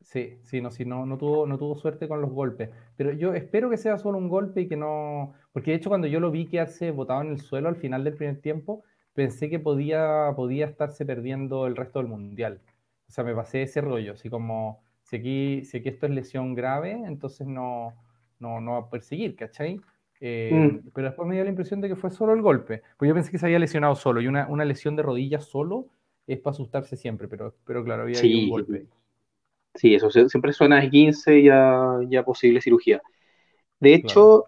Sí, 0.00 0.38
sí, 0.42 0.62
no, 0.62 0.70
sí, 0.70 0.86
no, 0.86 1.04
no, 1.04 1.18
tuvo, 1.18 1.46
no 1.46 1.58
tuvo 1.58 1.76
suerte 1.76 2.08
con 2.08 2.22
los 2.22 2.30
golpes. 2.30 2.70
Pero 2.96 3.12
yo 3.12 3.34
espero 3.34 3.68
que 3.68 3.76
sea 3.76 3.98
solo 3.98 4.16
un 4.16 4.28
golpe 4.28 4.62
y 4.62 4.68
que 4.68 4.76
no. 4.76 5.34
Porque 5.52 5.72
de 5.72 5.76
hecho, 5.76 5.90
cuando 5.90 6.06
yo 6.06 6.18
lo 6.18 6.30
vi 6.30 6.46
quedarse 6.46 6.90
botado 6.92 7.20
en 7.20 7.28
el 7.32 7.40
suelo 7.40 7.68
al 7.68 7.76
final 7.76 8.04
del 8.04 8.14
primer 8.14 8.40
tiempo, 8.40 8.84
pensé 9.12 9.50
que 9.50 9.58
podía, 9.58 10.32
podía 10.34 10.64
estarse 10.64 11.04
perdiendo 11.04 11.66
el 11.66 11.76
resto 11.76 11.98
del 11.98 12.08
mundial. 12.08 12.62
O 13.06 13.12
sea, 13.12 13.24
me 13.24 13.34
pasé 13.34 13.62
ese 13.62 13.80
rollo, 13.82 14.14
así 14.14 14.30
como 14.30 14.82
si 15.02 15.16
aquí, 15.16 15.64
si 15.64 15.78
aquí 15.78 15.88
esto 15.88 16.06
es 16.06 16.12
lesión 16.12 16.54
grave, 16.54 16.92
entonces 16.92 17.46
no, 17.46 17.94
no, 18.38 18.60
no 18.60 18.72
va 18.72 18.78
a 18.78 18.90
perseguir, 18.90 19.36
¿cachai? 19.36 19.80
Eh, 20.20 20.50
mm. 20.52 20.90
Pero 20.94 21.08
después 21.08 21.28
me 21.28 21.34
dio 21.34 21.44
la 21.44 21.50
impresión 21.50 21.80
de 21.80 21.88
que 21.88 21.96
fue 21.96 22.10
solo 22.10 22.32
el 22.32 22.42
golpe. 22.42 22.82
Pues 22.96 23.08
yo 23.08 23.14
pensé 23.14 23.30
que 23.30 23.38
se 23.38 23.46
había 23.46 23.58
lesionado 23.58 23.94
solo 23.94 24.20
y 24.20 24.26
una, 24.26 24.46
una 24.48 24.64
lesión 24.64 24.96
de 24.96 25.02
rodilla 25.02 25.40
solo 25.40 25.86
es 26.26 26.38
para 26.40 26.52
asustarse 26.52 26.96
siempre, 26.96 27.28
pero, 27.28 27.54
pero 27.64 27.82
claro, 27.82 28.02
había 28.02 28.20
un 28.20 28.50
golpe. 28.50 28.86
Sí, 29.74 29.94
eso 29.94 30.10
siempre 30.10 30.52
suena 30.52 30.78
a 30.78 30.90
15 30.90 31.38
y 31.38 31.48
a, 31.48 32.00
ya 32.08 32.24
posible 32.24 32.60
cirugía. 32.60 33.00
De 33.80 33.94
hecho, 33.94 34.44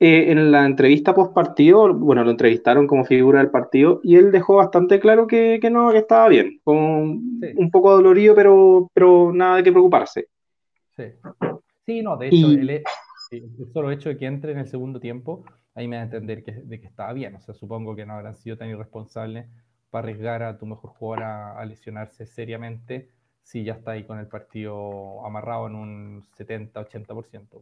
eh, 0.00 0.32
en 0.32 0.50
la 0.50 0.64
entrevista 0.64 1.14
post 1.14 1.34
partido, 1.34 1.92
bueno, 1.94 2.24
lo 2.24 2.30
entrevistaron 2.30 2.86
como 2.86 3.04
figura 3.04 3.40
del 3.40 3.50
partido 3.50 4.00
y 4.02 4.16
él 4.16 4.32
dejó 4.32 4.56
bastante 4.56 4.98
claro 4.98 5.26
que, 5.26 5.58
que 5.60 5.70
no, 5.70 5.92
que 5.92 5.98
estaba 5.98 6.28
bien, 6.28 6.60
con 6.64 7.40
un 7.56 7.70
poco 7.70 7.92
dolorido, 7.92 8.34
pero, 8.34 8.90
pero 8.92 9.32
nada 9.32 9.56
de 9.56 9.64
qué 9.64 9.70
preocuparse. 9.70 10.28
Sí. 10.96 11.04
sí, 11.84 12.02
no, 12.02 12.16
de 12.16 12.28
hecho, 12.28 12.48
el, 13.38 13.72
solo 13.72 13.90
hecho 13.90 14.08
de 14.08 14.16
que 14.16 14.26
entre 14.26 14.52
en 14.52 14.58
el 14.58 14.68
segundo 14.68 15.00
tiempo, 15.00 15.44
ahí 15.74 15.88
me 15.88 15.96
da 15.96 16.02
a 16.02 16.04
entender 16.04 16.44
que, 16.44 16.52
de 16.52 16.80
que 16.80 16.86
estaba 16.86 17.12
bien. 17.12 17.34
O 17.36 17.40
sea, 17.40 17.54
supongo 17.54 17.94
que 17.96 18.06
no 18.06 18.14
habrán 18.14 18.36
sido 18.36 18.56
tan 18.56 18.68
irresponsables 18.68 19.46
para 19.90 20.08
arriesgar 20.08 20.42
a 20.42 20.58
tu 20.58 20.66
mejor 20.66 20.90
jugador 20.90 21.24
a, 21.24 21.64
lesionarse 21.64 22.26
seriamente 22.26 23.10
si 23.42 23.62
ya 23.62 23.74
está 23.74 23.92
ahí 23.92 24.02
con 24.02 24.18
el 24.18 24.26
partido 24.26 25.24
amarrado 25.24 25.68
en 25.68 25.74
un 25.76 26.24
70-80%. 26.36 27.60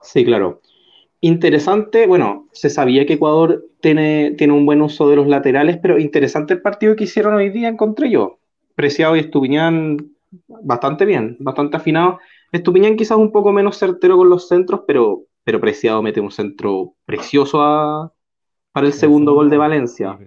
Sí, 0.00 0.24
claro. 0.24 0.62
Interesante, 1.20 2.06
bueno, 2.06 2.48
se 2.52 2.70
sabía 2.70 3.06
que 3.06 3.14
Ecuador 3.14 3.66
tiene, 3.80 4.32
tiene 4.36 4.52
un 4.52 4.66
buen 4.66 4.82
uso 4.82 5.08
de 5.08 5.16
los 5.16 5.26
laterales, 5.26 5.78
pero 5.78 5.98
interesante 5.98 6.54
el 6.54 6.60
partido 6.60 6.96
que 6.96 7.04
hicieron 7.04 7.34
hoy 7.34 7.50
día, 7.50 7.68
encontré 7.68 8.10
yo. 8.10 8.38
Preciado 8.74 9.14
y 9.16 9.20
Estupiñán 9.20 10.10
bastante 10.48 11.04
bien, 11.04 11.36
bastante 11.38 11.76
afinado. 11.76 12.18
Estupiñán 12.52 12.96
quizás 12.96 13.18
un 13.18 13.32
poco 13.32 13.52
menos 13.52 13.76
certero 13.76 14.16
con 14.16 14.30
los 14.30 14.48
centros, 14.48 14.82
pero, 14.86 15.24
pero 15.44 15.60
Preciado 15.60 16.02
mete 16.02 16.20
un 16.20 16.30
centro 16.30 16.94
precioso 17.04 17.62
a, 17.62 18.12
para 18.72 18.86
el 18.86 18.92
segundo 18.92 19.34
gol 19.34 19.48
de 19.48 19.56
Valencia. 19.56 20.18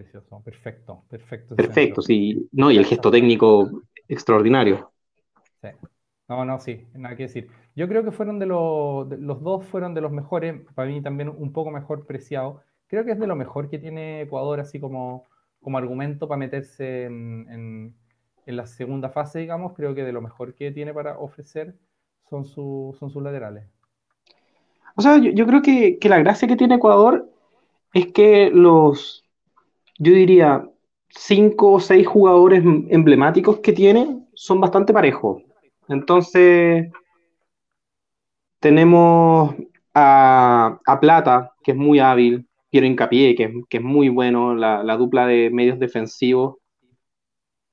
perfecto, 0.44 1.04
perfecto. 1.08 1.56
Perfecto, 1.56 2.02
sí. 2.02 2.50
No, 2.52 2.72
y 2.72 2.78
el 2.78 2.86
gesto 2.86 3.12
técnico 3.12 3.84
extraordinario. 4.08 4.92
Sí. 5.62 5.70
No, 6.28 6.46
no, 6.46 6.60
sí, 6.60 6.88
nada 6.94 7.16
que 7.16 7.24
decir. 7.24 7.50
Yo 7.76 7.88
creo 7.88 8.04
que 8.04 8.12
fueron 8.12 8.40
de 8.40 8.46
los, 8.46 9.08
los 9.20 9.42
dos 9.42 9.66
fueron 9.66 9.94
de 9.94 10.02
los 10.02 10.12
mejores, 10.12 10.62
para 10.76 10.90
mí 10.90 11.02
también 11.02 11.30
un 11.30 11.54
poco 11.54 11.72
mejor 11.72 12.06
preciado. 12.06 12.62
Creo 12.88 13.06
que 13.06 13.12
es 13.12 13.20
de 13.20 13.28
lo 13.28 13.36
mejor 13.36 13.70
que 13.70 13.80
tiene 13.80 14.22
Ecuador, 14.22 14.60
así 14.60 14.80
como, 14.80 15.26
como 15.62 15.78
argumento 15.78 16.28
para 16.28 16.40
meterse 16.40 17.06
en, 17.06 17.96
en, 18.46 18.56
la 18.56 18.66
segunda 18.66 19.10
fase, 19.10 19.40
digamos. 19.40 19.74
Creo 19.76 19.94
que 19.94 20.04
de 20.04 20.12
lo 20.12 20.22
mejor 20.22 20.56
que 20.56 20.72
tiene 20.72 20.92
para 20.92 21.20
ofrecer 21.20 21.76
son, 22.30 22.46
son 22.46 23.10
sus 23.10 23.24
laterales. 23.24 23.66
O 24.96 25.02
sea, 25.02 25.18
yo, 25.18 25.32
yo 25.32 25.46
creo 25.46 25.62
que, 25.62 25.98
que 26.00 26.10
la 26.10 26.20
gracia 26.20 26.48
que 26.48 26.56
tiene 26.56 26.76
Ecuador 26.76 27.30
es 27.94 28.08
que 28.12 28.50
los, 28.52 29.26
yo 29.98 30.14
diría, 30.14 30.70
cinco 31.10 31.74
o 31.74 31.80
seis 31.80 32.08
jugadores 32.08 32.64
emblemáticos 32.90 33.60
que 33.60 33.74
tiene 33.74 34.26
son 34.34 34.62
bastante 34.62 34.94
parejos. 34.94 35.42
Entonces, 35.88 36.92
tenemos 38.60 39.56
a, 39.94 40.80
Plata, 41.02 41.54
que 41.64 41.72
es 41.72 41.78
muy 41.78 42.00
hábil, 42.00 42.48
Piero 42.70 42.86
Incapié, 42.86 43.36
que, 43.36 43.52
que 43.70 43.78
es 43.78 43.84
muy 43.84 44.10
bueno, 44.10 44.56
la, 44.56 44.84
la, 44.84 44.98
dupla 44.98 45.26
de 45.26 45.50
medios 45.50 45.80
defensivos, 45.80 46.58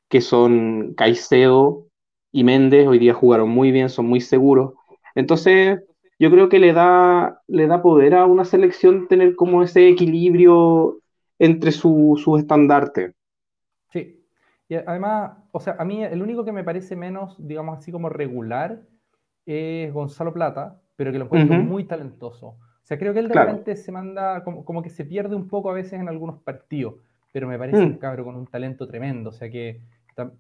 que 0.08 0.20
son 0.20 0.94
Caicedo 0.94 1.86
y 2.37 2.45
Méndez, 2.45 2.87
hoy 2.87 2.99
día 2.99 3.14
jugaron 3.14 3.49
muy 3.49 3.73
bien, 3.73 3.88
son 3.88 4.05
muy 4.05 4.21
seguros. 4.21 4.75
Entonces, 5.14 5.81
yo 6.19 6.31
creo 6.31 6.50
que 6.50 6.59
le 6.59 6.75
da, 6.75 7.40
le 7.47 7.66
da 7.66 7.81
poder 7.81 8.14
a 8.14 8.26
una 8.26 8.45
selección 8.45 9.09
tener 9.09 9.35
como 9.37 9.62
ese 9.62 9.88
equilibrio 9.88 10.99
entre 11.38 11.73
sus 11.73 12.21
su 12.21 12.37
estandartes. 12.37 13.14
Sí, 13.90 14.23
y 14.69 14.75
además, 14.75 15.38
o 15.50 15.61
sea, 15.61 15.76
a 15.78 15.87
mí 15.87 16.05
el 16.05 16.21
único 16.21 16.45
que 16.45 16.52
me 16.52 16.62
parece 16.62 16.95
menos, 16.95 17.37
digamos 17.38 17.78
así 17.78 17.90
como 17.90 18.11
regular, 18.11 18.83
es 19.47 19.90
Gonzalo 19.95 20.35
Plata, 20.35 20.78
pero 20.95 21.12
que 21.12 21.19
lo 21.19 21.25
encuentro 21.25 21.57
muy 21.57 21.85
talentoso. 21.85 22.49
O 22.49 22.59
sea, 22.83 22.99
creo 22.99 23.14
que 23.14 23.21
él 23.21 23.28
de 23.28 23.35
repente 23.35 23.76
se 23.76 23.93
manda, 23.93 24.45
como, 24.45 24.83
que 24.83 24.90
se 24.90 25.07
pierde 25.07 25.35
un 25.35 25.49
poco 25.49 25.71
a 25.71 25.73
veces 25.73 25.95
en 25.95 26.09
algunos 26.11 26.43
partidos, 26.43 26.97
pero 27.33 27.49
me 27.49 27.59
parece 27.59 27.78
un 27.78 27.93
mm. 27.93 27.99
cabro 27.99 28.26
con 28.26 28.37
un 28.37 28.47
talento 28.47 28.87
tremendo. 28.87 29.31
O 29.31 29.33
sea 29.33 29.49
que, 29.49 29.81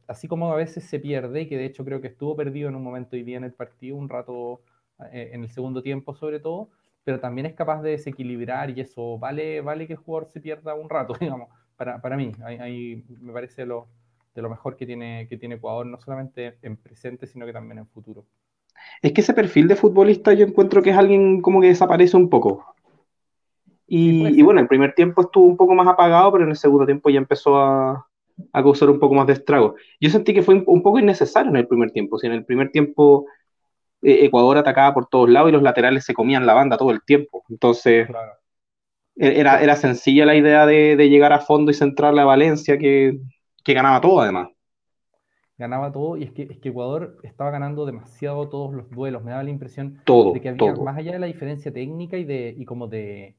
así 0.06 0.28
como 0.28 0.52
a 0.52 0.56
veces 0.56 0.84
se 0.84 0.98
pierde, 0.98 1.42
y 1.42 1.48
que 1.48 1.58
de 1.58 1.66
hecho 1.66 1.84
creo 1.84 2.00
que 2.00 2.08
estuvo 2.08 2.36
perdido 2.36 2.68
en 2.68 2.76
un 2.76 2.82
momento 2.82 3.16
y 3.16 3.22
bien 3.22 3.44
el 3.44 3.52
partido, 3.52 3.96
un 3.96 4.08
rato 4.08 4.60
eh, 5.12 5.30
en 5.32 5.42
el 5.42 5.50
segundo 5.50 5.82
tiempo 5.82 6.14
sobre 6.14 6.40
todo, 6.40 6.70
pero 7.04 7.20
también 7.20 7.46
es 7.46 7.54
capaz 7.54 7.82
de 7.82 7.90
desequilibrar 7.90 8.70
y 8.70 8.80
eso 8.80 9.18
vale, 9.18 9.60
vale 9.60 9.86
que 9.86 9.92
el 9.92 9.98
jugador 9.98 10.28
se 10.32 10.40
pierda 10.40 10.74
un 10.74 10.88
rato, 10.88 11.14
digamos, 11.20 11.48
para, 11.76 12.00
para 12.00 12.16
mí. 12.16 12.32
Ahí, 12.42 13.04
me 13.20 13.32
parece 13.32 13.66
lo, 13.66 13.86
de 14.34 14.42
lo 14.42 14.50
mejor 14.50 14.76
que 14.76 14.86
tiene, 14.86 15.26
que 15.28 15.36
tiene 15.36 15.56
Ecuador, 15.56 15.86
no 15.86 16.00
solamente 16.00 16.56
en 16.62 16.76
presente, 16.76 17.26
sino 17.26 17.46
que 17.46 17.52
también 17.52 17.78
en 17.78 17.86
futuro. 17.86 18.24
Es 19.02 19.12
que 19.12 19.20
ese 19.20 19.34
perfil 19.34 19.68
de 19.68 19.76
futbolista 19.76 20.32
yo 20.32 20.46
encuentro 20.46 20.82
que 20.82 20.90
es 20.90 20.96
alguien 20.96 21.40
como 21.40 21.60
que 21.60 21.68
desaparece 21.68 22.16
un 22.16 22.28
poco. 22.28 22.64
Y, 23.88 24.42
bueno, 24.42 24.60
el 24.60 24.66
primer 24.66 24.94
tiempo 24.94 25.22
estuvo 25.22 25.44
un 25.44 25.56
poco 25.56 25.74
más 25.74 25.86
apagado, 25.86 26.32
pero 26.32 26.44
en 26.44 26.50
el 26.50 26.56
segundo 26.56 26.86
tiempo 26.86 27.08
ya 27.08 27.18
empezó 27.18 27.56
a, 27.56 28.08
a 28.52 28.62
causar 28.62 28.90
un 28.90 28.98
poco 28.98 29.14
más 29.14 29.26
de 29.26 29.34
estrago. 29.34 29.76
Yo 30.00 30.10
sentí 30.10 30.34
que 30.34 30.42
fue 30.42 30.62
un, 30.66 30.82
poco 30.82 30.98
innecesario 30.98 31.50
en 31.50 31.56
el 31.56 31.66
primer 31.66 31.90
tiempo. 31.90 32.18
Si 32.18 32.26
en 32.26 32.32
el 32.32 32.44
primer 32.44 32.70
tiempo 32.70 33.26
eh, 34.02 34.24
Ecuador 34.24 34.58
atacaba 34.58 34.94
por 34.94 35.08
todos 35.08 35.28
lados 35.28 35.50
y 35.50 35.52
los 35.52 35.62
laterales 35.62 36.04
se 36.04 36.14
comían 36.14 36.46
la 36.46 36.54
banda 36.54 36.76
todo 36.76 36.90
el 36.90 37.02
tiempo. 37.02 37.44
Entonces, 37.48 38.08
e-, 39.16 39.40
era, 39.40 39.62
era 39.62 39.76
sencilla 39.76 40.26
la 40.26 40.36
idea 40.36 40.66
de, 40.66 40.96
llegar 41.08 41.32
a 41.32 41.40
fondo 41.40 41.70
y 41.70 41.74
centrarle 41.74 42.20
a 42.20 42.26
Valencia, 42.26 42.78
que, 42.78 43.18
ganaba 43.64 44.00
todo 44.00 44.20
además. 44.20 44.48
Ganaba 45.58 45.90
todo 45.90 46.18
y 46.18 46.24
es 46.24 46.32
que, 46.32 46.42
es 46.42 46.58
que 46.58 46.68
Ecuador 46.68 47.16
estaba 47.22 47.50
ganando 47.50 47.86
demasiado 47.86 48.50
todos 48.50 48.74
los 48.74 48.90
duelos. 48.90 49.24
Me 49.24 49.30
daba 49.30 49.42
la 49.42 49.50
impresión 49.50 50.02
de 50.04 50.40
que 50.40 50.50
había, 50.50 50.74
más 50.74 50.98
allá 50.98 51.12
de 51.12 51.18
la 51.18 51.26
diferencia 51.26 51.72
técnica 51.72 52.18
y, 52.18 52.24
de, 52.24 52.54
y 52.56 52.66
como 52.66 52.88
de, 52.88 53.36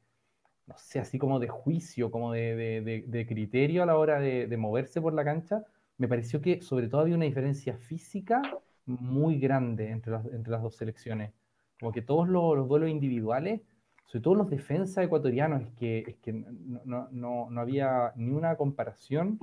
no 0.67 0.77
sé, 0.77 1.00
así 1.00 1.17
como 1.17 1.39
de 1.39 1.47
juicio, 1.47 2.12
como 2.12 2.33
de, 2.33 3.03
de 3.07 3.25
criterio 3.25 3.83
a 3.83 3.86
la 3.86 3.97
hora 3.97 4.19
de, 4.19 4.57
moverse 4.57 5.01
por 5.01 5.13
la 5.13 5.24
cancha, 5.24 5.63
me 5.97 6.07
pareció 6.07 6.41
que 6.41 6.62
sobre 6.62 6.88
todo 6.88 7.01
había 7.01 7.15
una 7.15 7.25
diferencia 7.25 7.77
física 7.77 8.41
muy 8.86 9.39
grande 9.39 9.89
entre 9.89 10.12
las, 10.12 10.25
entre 10.25 10.51
las 10.51 10.62
dos 10.62 10.75
selecciones. 10.75 11.33
Como 11.79 11.91
que 11.91 12.01
todos 12.01 12.27
los, 12.27 12.67
duelos 12.67 12.89
individuales, 12.89 13.62
sobre 14.05 14.24
todo 14.24 14.36
los 14.36 14.50
defensas 14.50 15.05
ecuatorianos, 15.05 15.63
es 15.63 15.71
que, 15.74 16.00
es 16.07 16.15
que 16.17 16.33
no, 16.33 17.07
no, 17.12 17.50
no, 17.50 17.62
había 17.62 18.13
ni 18.15 18.31
una 18.31 18.55
comparación 18.55 19.39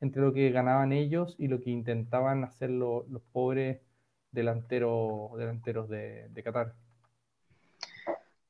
entre 0.00 0.22
lo 0.22 0.32
que 0.32 0.50
ganaban 0.50 0.92
ellos 0.92 1.34
y 1.38 1.48
lo 1.48 1.60
que 1.60 1.70
intentaban 1.70 2.44
hacer 2.44 2.70
los 2.70 3.04
pobres 3.32 3.80
delantero, 4.30 5.30
delanteros 5.36 5.88
de, 5.88 6.40
Qatar. 6.44 6.74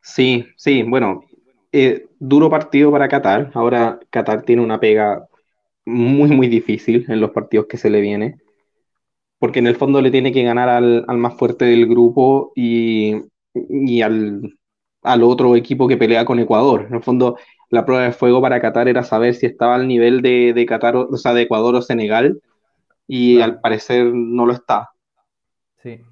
Sí, 0.00 0.46
sí, 0.56 0.82
bueno, 0.82 1.24
eh, 1.72 2.06
duro 2.18 2.50
partido 2.50 2.90
para 2.90 3.08
Qatar. 3.08 3.50
Ahora 3.54 4.00
Qatar 4.10 4.42
tiene 4.42 4.62
una 4.62 4.80
pega 4.80 5.26
muy, 5.84 6.30
muy 6.30 6.48
difícil 6.48 7.06
en 7.08 7.20
los 7.20 7.30
partidos 7.30 7.66
que 7.66 7.78
se 7.78 7.90
le 7.90 8.00
viene, 8.00 8.36
porque 9.38 9.60
en 9.60 9.66
el 9.66 9.76
fondo 9.76 10.00
le 10.00 10.10
tiene 10.10 10.32
que 10.32 10.42
ganar 10.42 10.68
al, 10.68 11.04
más 11.18 11.36
fuerte 11.36 11.64
del 11.64 11.86
grupo 11.86 12.52
y, 12.54 13.22
al, 14.02 14.54
otro 15.22 15.56
equipo 15.56 15.88
que 15.88 15.96
pelea 15.96 16.24
con 16.24 16.38
Ecuador. 16.38 16.86
En 16.88 16.96
el 16.96 17.02
fondo, 17.02 17.38
la 17.70 17.84
prueba 17.84 18.04
de 18.04 18.12
fuego 18.12 18.42
para 18.42 18.60
Qatar 18.60 18.88
era 18.88 19.02
saber 19.02 19.34
si 19.34 19.46
estaba 19.46 19.74
al 19.76 19.88
nivel 19.88 20.22
de, 20.22 20.52
de 20.52 20.66
Qatar, 20.66 20.96
o 20.96 21.16
sea, 21.16 21.34
de 21.34 21.42
Ecuador 21.42 21.74
o 21.74 21.82
Senegal, 21.82 22.40
y 23.06 23.40
al 23.40 23.60
parecer 23.60 24.06
no 24.12 24.44
lo 24.44 24.52
está. 24.52 24.90
Sí, 25.82 26.02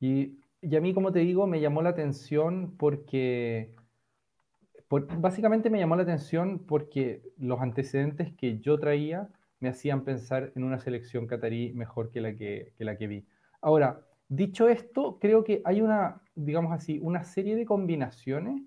y, 0.00 0.38
a 0.76 0.80
mí, 0.80 0.94
como 0.94 1.12
te 1.12 1.20
digo, 1.20 1.46
me 1.46 1.60
llamó 1.60 1.82
la 1.82 1.90
atención 1.90 2.74
porque, 2.76 3.74
básicamente 4.90 5.70
me 5.70 5.78
llamó 5.78 5.96
la 5.96 6.02
atención 6.02 6.60
porque 6.60 7.22
los 7.38 7.60
antecedentes 7.60 8.32
que 8.34 8.58
yo 8.58 8.78
traía 8.78 9.28
me 9.60 9.68
hacían 9.68 10.04
pensar 10.04 10.52
en 10.54 10.64
una 10.64 10.78
selección 10.78 11.26
catarí 11.26 11.72
mejor 11.74 12.10
que 12.10 12.20
la 12.20 12.34
que, 12.34 12.72
que 12.76 12.84
la 12.84 12.96
que 12.96 13.06
vi. 13.06 13.26
Ahora, 13.60 14.00
dicho 14.28 14.68
esto, 14.68 15.18
creo 15.20 15.44
que 15.44 15.62
hay 15.64 15.80
una, 15.80 16.22
digamos 16.34 16.72
así, 16.72 17.00
una 17.02 17.24
serie 17.24 17.56
de 17.56 17.66
combinaciones 17.66 18.62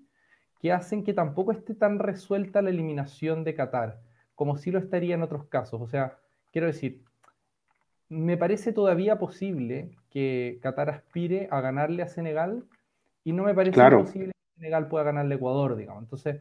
que 0.60 0.72
hacen 0.72 1.02
que 1.02 1.14
tampoco 1.14 1.52
esté 1.52 1.74
tan 1.74 1.98
resuelta 1.98 2.62
la 2.62 2.70
eliminación 2.70 3.42
de 3.42 3.54
Qatar, 3.54 4.00
como 4.34 4.56
si 4.56 4.70
lo 4.70 4.78
estaría 4.78 5.14
en 5.14 5.22
otros 5.22 5.46
casos. 5.46 5.80
O 5.80 5.88
sea, 5.88 6.18
quiero 6.52 6.68
decir, 6.68 7.02
me 8.08 8.36
parece 8.36 8.72
todavía 8.72 9.18
posible 9.18 9.90
que 10.10 10.60
Qatar 10.62 10.90
aspire 10.90 11.48
a 11.50 11.60
ganarle 11.60 12.02
a 12.02 12.08
Senegal 12.08 12.64
y 13.24 13.32
no 13.32 13.44
me 13.44 13.54
parece 13.54 13.80
posible 13.90 14.26
que 14.26 14.41
Senegal 14.62 14.86
pueda 14.86 15.02
ganarle 15.02 15.34
a 15.34 15.36
Ecuador, 15.38 15.74
digamos. 15.74 16.04
Entonces, 16.04 16.40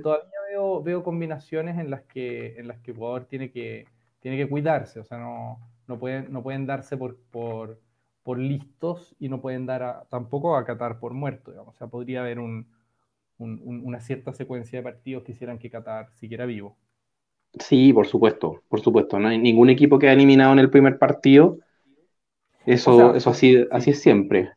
todavía 0.00 0.30
veo, 0.48 0.80
veo, 0.80 1.02
combinaciones 1.02 1.76
en 1.76 1.90
las 1.90 2.02
que, 2.02 2.54
en 2.56 2.68
las 2.68 2.78
que 2.78 2.92
Ecuador 2.92 3.24
tiene 3.24 3.50
que, 3.50 3.84
tiene 4.20 4.36
que 4.36 4.48
cuidarse, 4.48 5.00
o 5.00 5.04
sea, 5.04 5.18
no, 5.18 5.58
no, 5.88 5.98
pueden, 5.98 6.32
no 6.32 6.44
pueden 6.44 6.66
darse 6.66 6.96
por, 6.96 7.16
por, 7.32 7.80
por 8.22 8.38
listos 8.38 9.16
y 9.18 9.28
no 9.28 9.40
pueden 9.40 9.66
dar 9.66 10.06
tampoco 10.08 10.56
a 10.56 10.64
Qatar 10.64 11.00
por 11.00 11.14
muerto, 11.14 11.50
digamos. 11.50 11.74
O 11.74 11.78
sea, 11.78 11.88
podría 11.88 12.20
haber 12.20 12.38
un, 12.38 12.68
una 13.38 14.00
cierta 14.00 14.32
secuencia 14.32 14.78
de 14.78 14.84
partidos 14.84 15.24
que 15.24 15.32
hicieran 15.32 15.58
que 15.58 15.68
Qatar 15.68 16.12
siguiera 16.14 16.46
vivo. 16.46 16.76
Sí, 17.58 17.92
por 17.92 18.06
supuesto, 18.06 18.62
por 18.68 18.80
supuesto. 18.80 19.18
No 19.18 19.28
hay 19.28 19.38
ningún 19.38 19.68
equipo 19.68 19.98
que 19.98 20.08
ha 20.08 20.12
eliminado 20.12 20.52
en 20.52 20.60
el 20.60 20.70
primer 20.70 20.96
partido. 20.96 21.58
Eso, 22.66 23.16
eso 23.16 23.30
así, 23.30 23.66
así 23.72 23.90
es 23.90 24.00
siempre. 24.00 24.52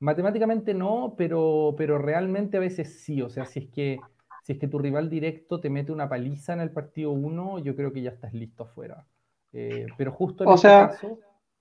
Matemáticamente 0.00 0.74
no, 0.74 1.14
pero, 1.16 1.74
pero 1.76 1.98
realmente 1.98 2.56
a 2.56 2.60
veces 2.60 3.00
sí. 3.00 3.22
O 3.22 3.28
sea, 3.28 3.44
si 3.44 3.60
es 3.60 3.66
que 3.66 3.98
si 4.42 4.52
es 4.52 4.58
que 4.58 4.68
tu 4.68 4.78
rival 4.78 5.10
directo 5.10 5.60
te 5.60 5.68
mete 5.68 5.92
una 5.92 6.08
paliza 6.08 6.54
en 6.54 6.60
el 6.60 6.70
partido 6.70 7.10
1, 7.10 7.58
yo 7.58 7.76
creo 7.76 7.92
que 7.92 8.00
ya 8.00 8.10
estás 8.10 8.32
listo 8.32 8.62
afuera. 8.62 9.04
Eh, 9.52 9.86
pero 9.98 10.12
justo 10.12 10.44
en 10.44 10.50
o 10.50 10.54
este 10.54 10.68
sea, 10.68 10.88
caso. 10.88 11.18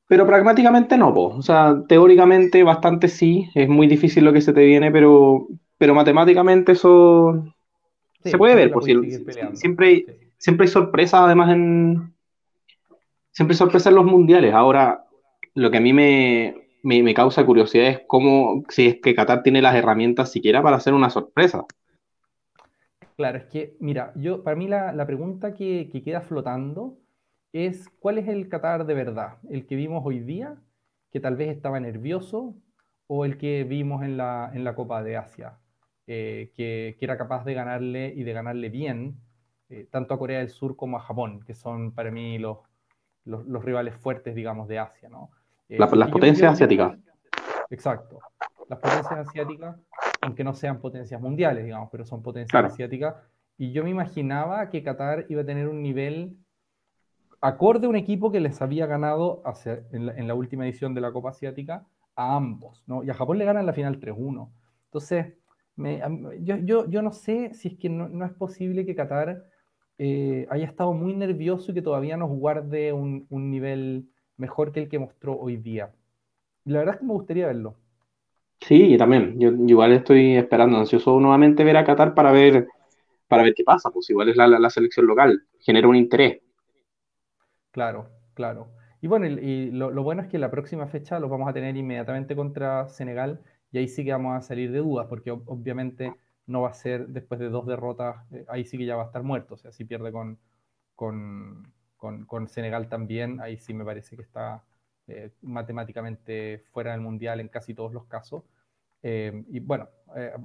Pero 0.08 0.25
pragmáticamente 0.25 0.98
no, 0.98 1.13
o 1.13 1.41
sea, 1.41 1.84
teóricamente 1.86 2.63
bastante 2.63 3.10
sí, 3.10 3.50
es 3.53 3.67
muy 3.67 3.88
difícil 3.88 4.24
lo 4.24 4.32
que 4.32 4.39
se 4.39 4.53
te 4.53 4.63
viene, 4.63 4.89
pero, 4.89 5.48
pero 5.77 5.94
matemáticamente 5.94 6.72
eso 6.72 7.44
se 8.24 8.38
puede 8.38 8.56
ver, 8.56 8.72
por 8.72 8.84
si 8.84 8.94
siempre, 9.53 10.06
siempre 10.38 10.65
hay 10.65 10.67
sorpresas, 10.67 11.22
además, 11.22 11.51
en. 11.51 12.13
Siempre 13.32 13.53
hay 13.53 13.58
sorpresas 13.58 13.88
en 13.88 13.96
los 13.96 14.06
mundiales. 14.06 14.53
Ahora, 14.53 15.06
lo 15.53 15.70
que 15.70 15.77
a 15.77 15.82
mí 15.82 15.94
me, 15.94 16.66
causa 17.13 17.46
curiosidad 17.46 17.88
es 17.88 18.01
cómo, 18.08 18.63
si 18.70 18.88
es 18.88 19.01
que 19.01 19.15
Qatar 19.15 19.44
tiene 19.44 19.62
las 19.62 19.75
herramientas 19.75 20.32
siquiera 20.32 20.62
para 20.62 20.78
hacer 20.78 20.93
una 20.93 21.10
sorpresa. 21.10 21.65
Claro, 23.15 23.39
es 23.39 23.45
que, 23.45 23.76
mira, 23.80 24.13
yo, 24.15 24.43
para 24.43 24.56
mí 24.56 24.67
la, 24.67 25.06
pregunta 25.06 25.54
que, 25.54 25.89
queda 26.04 26.21
flotando 26.21 26.97
es 27.52 27.89
cuál 28.00 28.19
es 28.19 28.28
el 28.28 28.50
Qatar 28.50 28.86
de 28.86 28.93
verdad, 28.93 29.38
el 29.50 29.65
que 29.65 29.76
vimos 29.76 30.04
hoy 30.06 30.19
día, 30.19 30.56
que 31.12 31.19
tal 31.19 31.36
vez 31.36 31.50
estaba 31.50 31.80
nervioso, 31.80 32.56
o 33.08 33.26
el 33.26 33.38
que 33.38 33.63
vimos 33.63 34.04
en 34.04 34.17
la, 34.17 34.52
en 34.54 34.63
la 34.63 34.76
Copa 34.76 35.02
de 35.02 35.17
Asia, 35.17 35.58
eh, 36.06 36.52
que, 36.56 36.95
que, 37.00 37.06
era 37.06 37.17
capaz 37.17 37.43
de 37.45 37.54
ganarle 37.54 38.13
y 38.15 38.23
de 38.23 38.34
ganarle 38.34 38.69
bien 38.69 39.17
eh, 39.69 39.88
tanto 39.89 40.13
a 40.13 40.19
Corea 40.19 40.39
del 40.39 40.50
Sur 40.50 40.76
como 40.76 40.97
a 40.97 41.02
Japón, 41.02 41.41
que 41.45 41.54
son 41.54 41.91
para 41.93 42.12
mí 42.12 42.38
los, 42.38 42.60
los, 43.26 43.63
rivales 43.63 43.95
fuertes, 43.95 44.34
digamos, 44.34 44.67
de 44.67 44.80
Asia, 44.80 45.10
¿no? 45.10 45.32
Eh, 45.69 45.77
las 45.80 46.10
potencias 46.10 46.53
asiáticas. 46.53 46.97
Exacto. 47.69 48.19
Las 48.69 48.80
potencias 48.80 49.27
asiáticas, 49.27 49.75
aunque 50.21 50.43
no 50.43 50.53
sean 50.53 50.80
potencias 50.80 51.21
mundiales, 51.21 51.63
digamos, 51.63 51.89
pero 51.91 52.06
son 52.06 52.21
potencias 52.21 52.65
asiáticas. 52.65 53.15
Y 53.58 53.71
yo 53.71 53.84
me 53.84 53.89
imaginaba 53.89 54.69
que 54.69 54.84
Qatar 54.84 55.25
iba 55.30 55.41
a 55.41 55.45
tener 55.45 55.67
un 55.67 55.82
nivel 55.82 56.38
acorde 57.41 57.88
a 57.88 57.89
un 57.89 57.95
equipo 57.95 58.32
que 58.32 58.39
les 58.39 58.62
había 58.62 58.86
ganado 58.86 59.43
en, 59.91 60.27
la, 60.27 60.34
última 60.34 60.65
edición 60.65 60.93
de 60.93 61.01
la 61.01 61.12
Copa 61.12 61.30
Asiática 61.30 61.86
a 62.15 62.36
ambos, 62.36 62.84
¿no? 62.88 63.03
Y 63.03 63.10
a 63.10 63.13
Japón 63.13 63.38
le 63.38 63.45
ganan 63.45 63.65
la 63.65 63.73
final 63.73 63.99
3-1. 63.99 64.51
Entonces, 64.86 65.34
yo, 66.39 66.58
yo, 66.58 66.89
yo, 66.89 67.01
no 67.01 67.12
sé 67.12 67.53
si 67.53 67.69
es 67.69 67.77
que 67.77 67.89
no, 67.89 68.10
no 68.10 68.25
es 68.25 68.34
posible 68.34 68.86
que 68.86 68.95
Qatar 68.95 69.43
eh, 69.99 70.45
haya 70.51 70.65
estado 70.65 70.93
muy 70.93 71.15
nervioso 71.15 71.71
y 71.71 71.73
que 71.73 71.82
todavía 71.82 72.17
nos 72.17 72.30
guarde 72.30 72.93
un, 72.93 73.27
nivel 73.30 74.10
mejor 74.38 74.71
que 74.71 74.82
el 74.82 74.89
que 74.89 75.00
mostró 75.00 75.38
hoy 75.38 75.58
día. 75.58 75.91
La 76.65 76.80
verdad 76.80 76.95
es 76.95 77.00
que 77.00 77.06
me 77.06 77.13
gustaría 77.13 77.47
verlo. 77.47 77.76
Sí, 78.62 78.97
también. 78.97 79.39
Yo, 79.39 79.50
igual 79.52 79.93
estoy 79.93 80.36
esperando, 80.36 80.78
ansioso 80.78 81.19
nuevamente 81.19 81.63
ver 81.63 81.78
a 81.78 81.86
Qatar 81.86 82.13
para 82.13 82.32
ver, 82.32 82.67
para 83.28 83.43
ver 83.43 83.54
qué 83.54 83.63
pasa. 83.63 83.89
Pues 83.91 84.10
igual 84.10 84.30
es 84.30 84.38
la, 84.38 84.69
selección 84.69 85.06
local, 85.06 85.43
genera 85.60 85.88
un 85.88 85.95
interés. 85.95 86.41
Claro, 87.71 88.10
claro. 88.34 88.69
Y 89.02 89.08
bueno, 89.08 89.28
y, 89.28 89.71
lo, 89.71 89.91
lo, 89.91 90.04
bueno 90.04 90.23
es 90.23 90.28
que 90.28 90.39
la 90.39 90.50
próxima 90.50 90.88
fecha 90.88 91.19
los 91.19 91.30
vamos 91.30 91.47
a 91.47 91.54
tener 91.54 91.78
inmediatamente 91.78 92.36
contra 92.36 92.89
Senegal 92.89 93.41
y 93.71 93.78
ahí 93.78 93.88
sí 93.88 94.04
que 94.04 94.12
vamos 94.12 94.36
a 94.36 94.41
salir 94.41 94.71
de 94.71 94.80
dudas, 94.80 95.08
porque 95.08 95.32
obviamente 95.32 96.13
no 96.47 96.62
va 96.62 96.69
a 96.69 96.73
ser 96.73 97.08
después 97.08 97.39
de 97.39 97.50
dos 97.50 97.65
derrotas, 97.67 98.17
eh, 98.32 98.45
ahí 98.47 98.65
sí 98.65 98.78
que 98.78 98.86
ya 98.86 98.95
va 98.95 99.04
a 99.04 99.06
estar 99.08 99.23
muerto. 99.23 99.56
O 99.56 99.58
sea, 99.58 99.71
si 99.71 99.86
pierde 99.86 100.12
con, 100.12 100.39
con, 100.95 101.73
Senegal 102.47 102.89
también, 102.89 103.41
ahí 103.41 103.57
sí 103.57 103.73
me 103.73 103.86
parece 103.86 104.15
que 104.15 104.21
está 104.21 104.63
eh, 105.07 105.31
matemáticamente 105.41 106.63
fuera 106.71 106.91
del 106.91 107.01
Mundial 107.01 107.39
en 107.39 107.47
casi 107.47 107.73
todos 107.73 107.93
los 107.93 108.05
casos. 108.05 108.43
Eh, 109.03 109.43
y 109.49 109.60
bueno, 109.60 109.88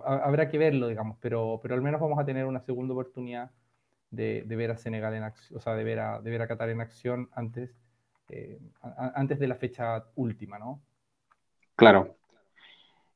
habrá 0.05 0.49
que 0.49 0.59
verlo, 0.59 0.89
digamos, 0.89 1.17
pero, 1.21 1.59
pero 1.63 1.75
al 1.75 1.83
menos 1.83 2.01
vamos 2.01 2.19
a 2.19 2.25
tener 2.25 2.45
una 2.45 2.61
segunda 2.61 2.93
oportunidad 2.93 3.51
de, 4.11 4.45
ver 4.49 4.71
a 4.71 4.77
Senegal 4.77 5.15
en 5.15 5.23
acción, 5.23 5.59
o 5.59 5.61
sea, 5.61 5.75
de 5.75 5.85
ver 5.85 6.01
a, 6.01 6.21
de 6.21 6.31
ver 6.31 6.43
a 6.43 6.49
Qatar 6.49 6.69
en 6.69 6.81
acción 6.81 7.31
antes, 7.35 7.71
antes 9.15 9.39
de 9.39 9.47
la 9.47 9.57
fecha 9.57 10.05
última, 10.15 10.59
¿no? 10.59 10.81
Claro, 11.77 12.17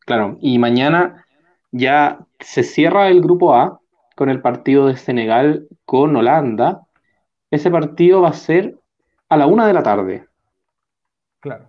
claro. 0.01 0.38
Y 0.40 0.59
mañana 0.59 1.27
ya 1.70 2.27
se 2.40 2.62
cierra 2.62 3.09
el 3.09 3.20
grupo 3.20 3.55
A 3.55 3.81
con 4.14 4.31
el 4.31 4.40
partido 4.40 4.87
de 4.87 4.96
Senegal 4.96 5.68
con 5.85 6.16
Holanda. 6.16 6.86
Ese 7.57 7.71
partido 7.71 8.21
va 8.21 8.29
a 8.29 8.35
ser 8.35 8.79
a 9.31 9.37
la 9.38 9.47
una 9.47 9.66
de 9.66 9.73
la 9.73 9.83
tarde. 9.83 10.27
Claro. 11.40 11.69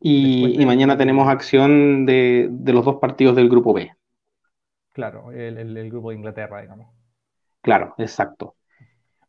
Y, 0.00 0.66
mañana 0.66 0.96
tenemos 0.96 1.28
acción 1.28 2.06
de, 2.06 2.50
los 2.64 2.84
dos 2.84 2.96
partidos 2.96 3.36
del 3.36 3.48
grupo 3.48 3.72
B. 3.72 3.92
Claro, 4.92 5.30
el, 5.30 5.88
grupo 5.90 6.10
de 6.10 6.16
Inglaterra, 6.16 6.60
digamos. 6.60 6.88
Claro, 7.62 7.94
exacto. 7.98 8.56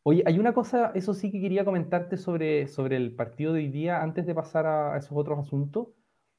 Oye, 0.01 0.23
hay 0.25 0.39
una 0.39 0.51
cosa, 0.51 0.93
eso 0.95 1.13
sí 1.13 1.31
que 1.31 1.39
quería 1.39 1.63
comentarte 1.63 2.17
sobre, 2.17 2.67
sobre 2.67 2.95
el 2.95 3.13
partido 3.13 3.53
de 3.53 3.59
hoy 3.59 3.67
día 3.67 4.01
antes 4.01 4.25
de 4.25 4.33
pasar 4.33 4.65
a 4.65 4.97
esos 4.97 5.15
otros 5.15 5.37
asuntos. 5.37 5.89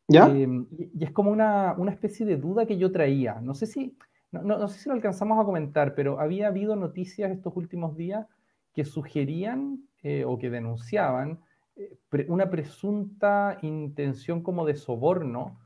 Em, 0.08 0.66
y, 0.76 1.04
es 1.04 1.12
como 1.12 1.30
una, 1.30 1.76
especie 1.90 2.26
de 2.26 2.38
duda 2.38 2.66
que 2.66 2.76
yo 2.76 2.90
traía. 2.90 3.40
No 3.40 3.54
sé 3.54 3.66
si, 3.66 3.96
no, 4.32 4.66
sé 4.66 4.80
si 4.80 4.88
lo 4.88 4.96
alcanzamos 4.96 5.40
a 5.40 5.44
comentar, 5.44 5.94
pero 5.94 6.18
había 6.18 6.48
habido 6.48 6.74
noticias 6.74 7.30
estos 7.30 7.56
últimos 7.56 7.96
días 7.96 8.26
que 8.72 8.84
sugerían 8.84 9.86
eh, 10.02 10.24
o 10.24 10.38
que 10.38 10.50
denunciaban 10.50 11.40
eh, 11.76 11.96
una 12.28 12.50
presunta 12.50 13.58
intención 13.62 14.42
como 14.42 14.64
de 14.64 14.74
soborno 14.74 15.58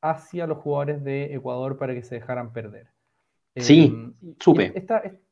hacia 0.00 0.46
los 0.46 0.58
jugadores 0.58 1.04
de 1.04 1.34
Ecuador 1.34 1.76
para 1.76 1.94
que 1.94 2.02
se 2.02 2.16
dejaran 2.16 2.52
perder. 2.52 2.88
Sí, 3.56 3.86
em, 3.86 4.14
supe. 4.38 4.72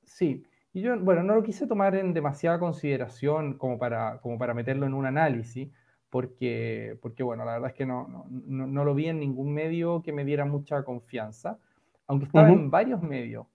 sí, 0.05 0.45
y 0.73 0.83
yo, 0.83 0.99
bueno, 1.01 1.23
no 1.23 1.35
lo 1.35 1.43
quise 1.43 1.67
tomar 1.67 1.95
en 1.95 2.13
demasiada 2.13 2.59
consideración 2.59 3.55
como 3.55 3.79
para, 3.79 4.19
como 4.21 4.39
para 4.39 4.55
meterlo 4.55 4.87
en 4.87 4.95
un 4.95 5.07
análisis, 5.07 5.71
porque, 6.11 6.99
porque 7.01 7.23
bueno, 7.23 7.45
la 7.45 7.53
verdad 7.53 7.71
es 7.71 7.77
que 7.77 7.87
no, 7.87 8.07
no, 8.09 8.67
no, 8.67 8.85
lo 8.85 8.95
vi 8.95 9.07
en 9.07 9.21
ningún 9.21 9.53
medio 9.53 10.03
que 10.03 10.13
me 10.13 10.25
diera 10.25 10.45
mucha 10.45 10.83
confianza, 10.85 11.59
aunque 12.07 12.27
estaba 12.27 12.51
en 12.51 12.71
varios 12.71 13.03
medios. 13.03 13.47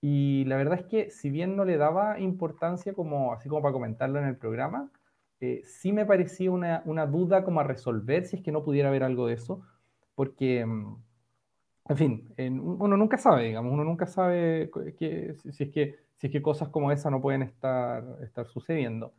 Y 0.00 0.44
la 0.44 0.56
verdad 0.56 0.78
es 0.78 0.86
que 0.86 1.10
si 1.10 1.30
bien 1.30 1.56
no 1.56 1.64
le 1.64 1.76
daba 1.76 2.20
importancia 2.20 2.92
como 2.94 3.32
así 3.32 3.48
como 3.48 3.62
para 3.62 3.72
comentarlo 3.72 4.18
en 4.18 4.26
el 4.26 4.36
programa, 4.36 4.90
eh, 5.40 5.62
sí 5.64 5.92
me 5.92 6.06
parecía 6.06 6.50
una, 6.50 6.82
una, 6.84 7.06
duda 7.06 7.44
como 7.44 7.60
a 7.60 7.64
resolver 7.64 8.24
si 8.24 8.36
es 8.36 8.42
que 8.42 8.52
no 8.52 8.64
pudiera 8.64 8.88
haber 8.88 9.04
algo 9.04 9.26
de 9.26 9.34
eso, 9.34 9.62
porque, 10.14 10.64
mm, 10.66 10.96
en 11.90 11.96
fin, 11.96 12.34
uno 12.60 12.96
nunca 12.96 13.18
sabe, 13.18 13.44
digamos, 13.44 13.72
uno 13.72 13.84
nunca 13.84 14.06
sabe 14.06 14.70
que, 14.98 15.34
si, 15.52 15.64
es 15.64 15.70
que, 15.70 15.96
si 16.16 16.26
es 16.26 16.32
que 16.32 16.42
cosas 16.42 16.68
como 16.68 16.92
esa 16.92 17.10
no 17.10 17.20
pueden 17.20 17.42
estar, 17.42 18.04
estar 18.22 18.46
sucediendo. 18.48 19.14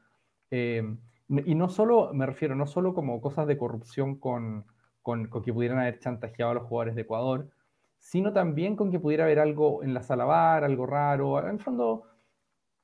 Eh, 0.51 0.83
y 1.29 1.55
no 1.55 1.69
solo, 1.69 2.13
me 2.13 2.25
refiero, 2.25 2.55
no 2.55 2.67
solo 2.67 2.93
como 2.93 3.21
cosas 3.21 3.47
de 3.47 3.57
corrupción 3.57 4.15
con, 4.17 4.65
con, 5.01 5.27
con, 5.27 5.43
que 5.43 5.53
pudieran 5.53 5.79
haber 5.79 5.99
chantajeado 5.99 6.51
a 6.51 6.55
los 6.55 6.63
jugadores 6.63 6.95
de 6.95 7.01
Ecuador, 7.03 7.49
sino 7.99 8.33
también 8.33 8.75
con 8.75 8.91
que 8.91 8.99
pudiera 8.99 9.25
haber 9.25 9.39
algo 9.39 9.83
en 9.83 9.93
la 9.93 10.01
sala 10.01 10.25
bar, 10.25 10.63
algo 10.63 10.85
raro. 10.85 11.39
En 11.39 11.55
el 11.55 11.59
fondo, 11.59 12.03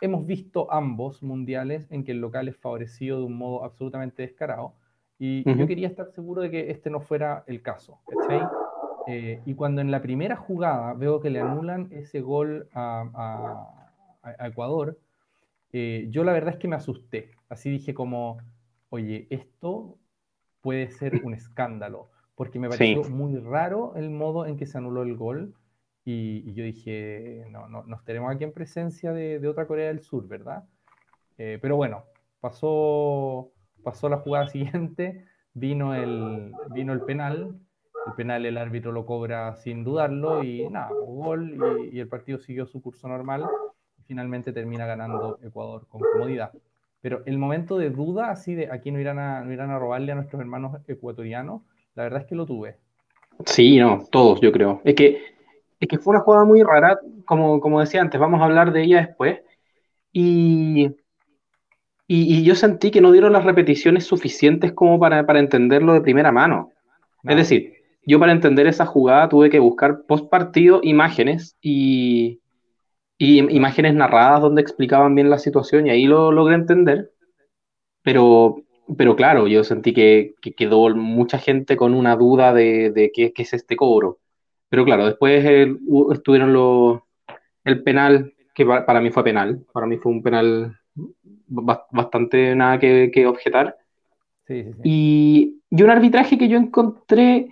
hemos 0.02 0.26
visto 0.26 0.72
ambos 0.72 1.24
mundiales 1.24 1.88
en 1.90 2.04
que 2.04 2.12
el 2.12 2.20
local 2.20 2.48
es 2.48 2.58
favorecido 2.58 3.20
de 3.20 3.26
un 3.26 3.38
modo 3.38 3.64
absolutamente 3.64 4.22
descarado. 4.22 4.76
Y 5.18 5.44
yo 5.58 5.66
quería 5.66 5.88
estar 5.88 6.12
seguro 6.12 6.42
de 6.42 6.52
que 6.52 6.72
este 6.72 6.90
no 6.90 7.00
fuera 7.00 7.46
el 7.48 7.62
caso. 7.62 8.00
Eh, 9.08 9.42
y 9.46 9.54
cuando 9.54 9.82
en 9.82 9.92
la 9.92 10.02
primera 10.02 10.36
jugada 10.36 10.94
veo 10.94 11.22
que 11.22 11.30
le 11.30 11.40
anulan 11.40 11.88
ese 11.92 12.22
gol 12.22 12.68
a, 12.74 13.72
Ecuador, 14.40 14.98
eh, 15.72 16.08
yo 16.10 16.24
la 16.24 16.34
verdad 16.34 16.56
es 16.56 16.60
que 16.60 16.68
me 16.68 16.76
asusté. 16.76 17.32
Así 17.48 17.70
dije 17.70 17.94
como, 17.94 18.40
oye, 18.90 19.28
esto 19.30 19.98
puede 20.62 20.90
ser 20.90 21.22
un 21.24 21.34
escándalo, 21.34 22.10
porque 22.36 22.60
me 22.60 22.70
pareció 22.70 23.04
muy 23.06 23.38
raro 23.38 23.94
el 23.96 24.10
modo 24.10 24.46
en 24.46 24.58
que 24.58 24.66
se 24.66 24.78
anuló 24.78 25.04
el 25.04 25.16
gol 25.16 25.56
y, 26.08 26.54
yo 26.54 26.64
dije, 26.64 27.48
no, 27.50 27.68
no, 27.68 27.84
nos 27.84 28.04
tenemos 28.06 28.32
aquí 28.32 28.44
en 28.44 28.54
presencia 28.54 29.12
de, 29.12 29.46
otra 29.48 29.66
Corea 29.66 29.88
del 29.88 30.02
Sur, 30.02 30.28
¿verdad? 30.28 30.66
Eh, 31.40 31.58
pero 31.60 31.78
bueno, 31.78 32.04
pasó, 32.40 33.52
pasó 33.84 34.08
la 34.08 34.18
jugada 34.18 34.48
siguiente, 34.50 35.26
vino 35.54 35.96
el, 35.96 36.54
vino 36.72 36.94
el 36.94 37.02
penal, 37.02 37.58
el 38.06 38.14
penal 38.14 38.46
el 38.46 38.58
árbitro 38.58 38.92
lo 38.92 39.06
cobra 39.06 39.56
sin 39.56 39.84
dudarlo 39.84 40.44
y 40.44 40.70
nada, 40.70 40.90
gol 41.08 41.90
y, 41.92 42.00
el 42.00 42.08
partido 42.08 42.38
siguió 42.38 42.68
su 42.68 42.84
curso 42.84 43.08
normal 43.08 43.48
y 43.98 44.04
finalmente 44.04 44.54
termina 44.54 44.86
ganando 44.86 45.40
Ecuador 45.42 45.88
con 45.88 46.02
comodidad. 46.02 46.52
Pero 47.02 47.24
el 47.26 47.40
momento 47.40 47.78
de 47.78 47.90
duda, 47.90 48.30
así 48.30 48.54
de 48.54 48.72
aquí 48.72 48.92
no 48.92 49.00
irán 49.00 49.18
a, 49.18 49.42
no 49.42 49.52
irán 49.52 49.72
a 49.72 49.80
robarle 49.80 50.12
a 50.12 50.16
nuestros 50.16 50.40
hermanos 50.40 50.82
ecuatorianos, 50.88 51.64
la 51.96 52.04
verdad 52.04 52.22
es 52.22 52.28
que 52.28 52.36
lo 52.36 52.46
tuve. 52.46 52.78
Sí, 53.46 53.78
no, 53.80 54.06
todos 54.12 54.40
yo 54.42 54.52
creo. 54.52 54.82
Es 54.84 54.96
que 54.96 55.36
es 55.80 55.88
que 55.90 55.98
fue 55.98 56.16
una 56.16 56.24
jugada 56.24 56.46
muy 56.46 56.64
rara, 56.64 57.00
como, 57.26 57.60
como 57.60 57.80
decía 57.80 58.02
antes, 58.02 58.20
vamos 58.20 58.42
a 58.42 58.46
hablar 58.46 58.72
de 58.72 58.84
ella 58.84 58.98
después. 59.06 59.40
Y, 60.12 60.96
y, 62.08 62.44
yo 62.44 62.56
sentí 62.56 62.92
que 62.92 63.02
no 63.02 63.12
dieron 63.12 63.34
las 63.34 63.44
repeticiones 63.44 64.06
suficientes 64.06 64.72
como 64.74 65.00
para, 65.00 65.26
para 65.26 65.40
entenderlo 65.40 65.94
de 65.94 66.02
primera 66.02 66.32
mano. 66.32 66.72
Es 67.24 67.36
decir, 67.36 67.74
yo 68.06 68.20
para 68.20 68.32
entender 68.32 68.68
esa 68.68 68.86
jugada 68.86 69.28
tuve 69.28 69.50
que 69.50 69.60
buscar 69.60 70.04
post 70.08 70.30
partido 70.30 70.80
imágenes 70.84 71.58
y, 71.62 72.40
y 73.18 73.40
imágenes 73.40 73.96
narradas 73.96 74.42
donde 74.42 74.62
explicaban 74.62 75.16
bien 75.16 75.30
la 75.30 75.40
situación 75.40 75.88
y 75.88 75.90
ahí 75.90 76.06
lo 76.06 76.32
logré 76.32 76.56
entender. 76.56 77.12
Pero, 78.04 78.64
pero 78.98 79.16
claro, 79.16 79.48
yo 79.48 79.64
sentí 79.64 79.94
que, 79.94 80.36
quedó 80.56 80.94
mucha 80.96 81.40
gente 81.40 81.76
con 81.76 81.94
una 81.94 82.16
duda 82.16 82.54
de, 82.54 82.92
de 82.92 83.12
qué, 83.14 83.34
qué, 83.34 83.42
es 83.44 83.54
este 83.54 83.76
cobro. 83.76 84.20
Pero 84.70 84.86
claro, 84.86 85.06
después 85.06 85.46
estuvieron 86.12 86.54
los, 86.54 87.00
el 87.64 87.84
penal, 87.84 88.34
que 88.54 88.66
para 88.66 89.02
mí 89.02 89.10
fue 89.10 89.24
penal, 89.24 89.66
para 89.74 89.88
mí 89.88 89.98
fue 89.98 90.12
un 90.12 90.24
penal 90.24 90.78
bastante 91.48 92.56
nada 92.56 92.80
que, 92.80 93.26
objetar. 93.28 93.78
Y, 94.84 95.62
un 95.72 95.90
arbitraje 95.90 96.38
que 96.38 96.48
yo 96.48 96.58
encontré 96.58 97.50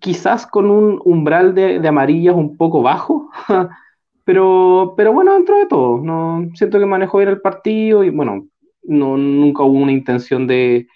quizás 0.00 0.46
con 0.46 0.70
un 0.70 1.00
umbral 1.04 1.54
de, 1.54 1.78
de 1.78 1.88
amarillas 1.88 2.34
un 2.34 2.56
poco 2.56 2.82
bajo, 2.82 3.30
pero, 4.24 4.94
pero 4.96 5.12
bueno, 5.12 5.34
dentro 5.34 5.58
de 5.58 5.66
todo, 5.66 5.98
no, 5.98 6.48
siento 6.54 6.78
que 6.78 6.86
manejó 6.86 7.18
bien 7.18 7.30
el 7.30 7.40
partido 7.40 8.04
y 8.04 8.10
bueno, 8.10 8.46
no, 8.82 9.16
nunca 9.16 9.62
hubo 9.62 9.78
una 9.78 9.92
intención 9.92 10.46
de, 10.46 10.86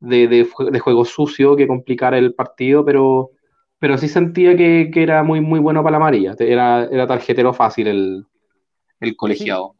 de, 0.00 0.28
de 0.28 0.78
juego 0.80 1.04
sucio 1.04 1.56
que 1.56 1.66
complicara 1.66 2.18
el 2.18 2.34
partido, 2.34 2.84
pero 2.84 3.30
pero 3.84 3.98
sí 3.98 4.08
sentía 4.08 4.56
que, 4.56 4.90
era 4.94 5.22
muy, 5.22 5.42
muy 5.42 5.60
bueno 5.60 5.82
para 5.82 5.90
la 5.90 5.96
amarilla. 5.98 6.34
Era, 6.38 6.84
era 6.86 7.06
tarjetero 7.06 7.52
fácil 7.52 7.86
el, 7.88 8.26
el 8.98 9.14
colegiado. 9.14 9.74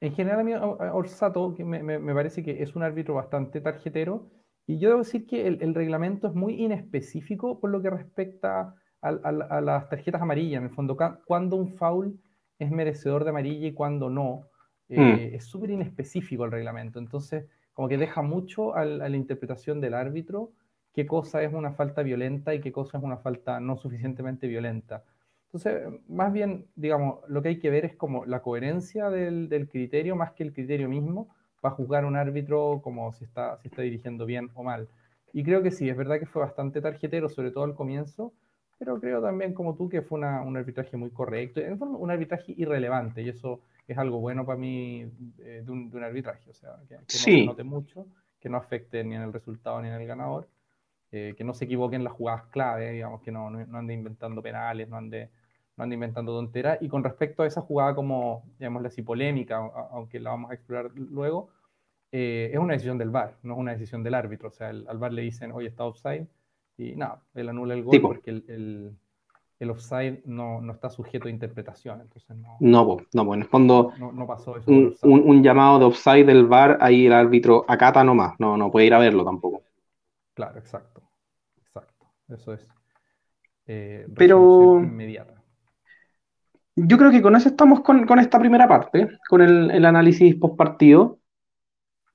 En 0.00 0.12
general, 0.12 0.40
a 0.40 0.44
mí 0.44 0.52
Orsato 0.92 1.54
me, 1.58 1.82
me, 1.82 2.14
parece 2.14 2.42
que 2.42 2.62
es 2.62 2.76
un 2.76 2.82
árbitro 2.82 3.14
bastante 3.14 3.62
tarjetero. 3.62 4.28
Y 4.66 4.78
yo 4.78 4.90
debo 4.90 5.00
decir 5.00 5.26
que 5.26 5.46
el, 5.46 5.62
el 5.62 5.74
reglamento 5.74 6.28
es 6.28 6.34
muy 6.34 6.62
inespecífico 6.62 7.58
por 7.58 7.70
lo 7.70 7.80
que 7.80 7.88
respecta 7.88 8.74
a, 9.00 9.08
a, 9.08 9.60
las 9.62 9.88
tarjetas 9.88 10.20
amarillas. 10.20 10.58
En 10.58 10.64
el 10.64 10.74
fondo, 10.74 10.98
cuando 11.24 11.56
un 11.56 11.74
foul 11.78 12.20
es 12.58 12.70
merecedor 12.70 13.24
de 13.24 13.30
amarilla 13.30 13.68
y 13.68 13.72
cuando 13.72 14.10
no. 14.10 14.47
Eh, 14.88 15.00
mm. 15.00 15.34
Es 15.34 15.44
súper 15.44 15.70
inespecífico 15.70 16.44
el 16.44 16.50
reglamento. 16.50 16.98
Entonces, 16.98 17.44
como 17.74 17.88
que 17.88 17.98
deja 17.98 18.22
mucho 18.22 18.74
a 18.74 18.84
la 18.84 19.16
interpretación 19.16 19.80
del 19.80 19.94
árbitro 19.94 20.50
qué 20.92 21.06
cosa 21.06 21.42
es 21.42 21.52
una 21.52 21.72
falta 21.72 22.02
violenta 22.02 22.54
y 22.54 22.60
qué 22.60 22.72
cosa 22.72 22.98
es 22.98 23.04
una 23.04 23.18
falta 23.18 23.60
no 23.60 23.76
suficientemente 23.76 24.48
violenta. 24.48 25.04
Entonces, 25.46 25.88
más 26.08 26.32
bien, 26.32 26.66
digamos, 26.74 27.20
lo 27.28 27.40
que 27.40 27.50
hay 27.50 27.58
que 27.58 27.70
ver 27.70 27.84
es 27.84 27.94
como 27.94 28.24
la 28.26 28.42
coherencia 28.42 29.08
del, 29.08 29.48
del 29.48 29.68
criterio 29.68 30.16
más 30.16 30.32
que 30.32 30.42
el 30.42 30.52
criterio 30.52 30.88
mismo 30.88 31.28
para 31.60 31.74
juzgar 31.74 32.04
un 32.04 32.16
árbitro 32.16 32.80
como 32.82 33.12
si 33.12 33.24
está, 33.24 33.58
si 33.58 33.68
está 33.68 33.82
dirigiendo 33.82 34.26
bien 34.26 34.50
o 34.54 34.62
mal. 34.62 34.88
Y 35.32 35.44
creo 35.44 35.62
que 35.62 35.70
sí, 35.70 35.88
es 35.88 35.96
verdad 35.96 36.18
que 36.18 36.26
fue 36.26 36.42
bastante 36.42 36.80
tarjetero, 36.80 37.28
sobre 37.28 37.50
todo 37.50 37.64
al 37.64 37.74
comienzo, 37.74 38.32
pero 38.78 39.00
creo 39.00 39.22
también 39.22 39.54
como 39.54 39.74
tú 39.74 39.88
que 39.88 40.02
fue 40.02 40.18
una, 40.18 40.42
un 40.42 40.56
arbitraje 40.56 40.96
muy 40.96 41.10
correcto, 41.10 41.60
en 41.60 41.80
un 41.80 42.10
arbitraje 42.10 42.54
irrelevante, 42.56 43.22
y 43.22 43.28
eso 43.28 43.60
es 43.88 43.98
algo 43.98 44.20
bueno 44.20 44.44
para 44.44 44.58
mí 44.58 45.10
eh, 45.38 45.62
de, 45.64 45.72
un, 45.72 45.90
de, 45.90 45.96
un, 45.96 46.04
arbitraje, 46.04 46.50
o 46.50 46.54
sea, 46.54 46.76
que, 46.86 46.96
no 46.96 47.02
se 47.06 47.44
note 47.46 47.64
mucho, 47.64 48.06
que 48.38 48.48
no 48.48 48.58
afecte 48.58 49.02
ni 49.02 49.16
en 49.16 49.22
el 49.22 49.32
resultado 49.32 49.80
ni 49.80 49.88
en 49.88 49.94
el 49.94 50.06
ganador, 50.06 50.46
eh, 51.10 51.34
que 51.36 51.42
no 51.42 51.54
se 51.54 51.64
equivoquen 51.64 52.04
las 52.04 52.12
jugadas 52.12 52.44
clave, 52.50 52.92
digamos, 52.92 53.22
que 53.22 53.32
no, 53.32 53.48
no, 53.48 53.78
ande 53.78 53.94
inventando 53.94 54.42
penales, 54.42 54.88
no 54.88 54.98
ande, 54.98 55.30
no 55.76 55.84
ande 55.84 55.94
inventando 55.94 56.32
tonteras. 56.32 56.78
Y 56.82 56.88
con 56.88 57.02
respecto 57.02 57.42
a 57.42 57.46
esa 57.46 57.62
jugada 57.62 57.94
como, 57.94 58.44
llamémosla 58.58 58.88
así, 58.88 59.00
polémica, 59.00 59.56
aunque 59.90 60.20
la 60.20 60.30
vamos 60.30 60.50
a 60.50 60.54
explorar 60.54 60.90
luego, 60.94 61.48
eh, 62.12 62.50
es 62.52 62.58
una 62.58 62.74
decisión 62.74 62.98
del 62.98 63.08
VAR, 63.08 63.38
no 63.42 63.54
es 63.54 63.58
una 63.58 63.72
decisión 63.72 64.02
del 64.02 64.14
árbitro. 64.14 64.48
O 64.48 64.52
sea, 64.52 64.68
al 64.68 64.98
VAR 64.98 65.14
le 65.14 65.22
dicen, 65.22 65.50
oye, 65.52 65.68
está 65.68 65.84
offside, 65.84 66.26
y 66.76 66.94
nada, 66.94 67.22
él 67.34 67.48
anula 67.48 67.74
el 67.74 67.82
gol 67.82 68.00
porque 68.00 68.30
el, 68.30 68.44
el, 68.48 68.96
el, 69.58 69.70
offside 69.70 70.22
no, 70.24 70.60
no, 70.60 70.72
está 70.72 70.90
sujeto 70.90 71.28
a 71.28 71.30
interpretación. 71.30 72.00
Entonces 72.00 72.36
no, 72.36 72.56
no, 72.60 72.96
no, 73.12 73.24
bueno, 73.24 73.44
en 73.44 73.48
fondo 73.48 73.92
no, 73.98 74.26
pasó 74.26 74.56
eso. 74.56 74.70
Un, 74.70 74.94
un, 75.02 75.20
un, 75.20 75.42
llamado 75.42 75.78
de 75.78 75.84
offside 75.86 76.26
del 76.26 76.46
VAR, 76.46 76.78
ahí 76.80 77.06
el 77.06 77.12
árbitro 77.12 77.64
acata 77.68 78.04
nomás, 78.04 78.34
no, 78.38 78.56
no 78.56 78.70
puede 78.70 78.86
ir 78.86 78.94
a 78.94 78.98
verlo 78.98 79.24
tampoco. 79.24 79.62
Claro, 80.34 80.58
exacto. 80.58 81.02
Exacto. 81.60 82.06
Eso 82.28 82.52
es. 82.52 82.66
Eh, 83.66 84.06
Pero. 84.16 84.80
Inmediata. 84.80 85.34
Yo 86.76 86.96
creo 86.96 87.10
que 87.10 87.22
con 87.22 87.34
eso 87.34 87.48
estamos 87.48 87.80
con, 87.80 88.18
esta 88.20 88.38
primera 88.38 88.68
parte, 88.68 89.08
con 89.28 89.42
el, 89.42 89.84
análisis 89.84 90.36
post 90.36 90.56
partido. 90.56 91.18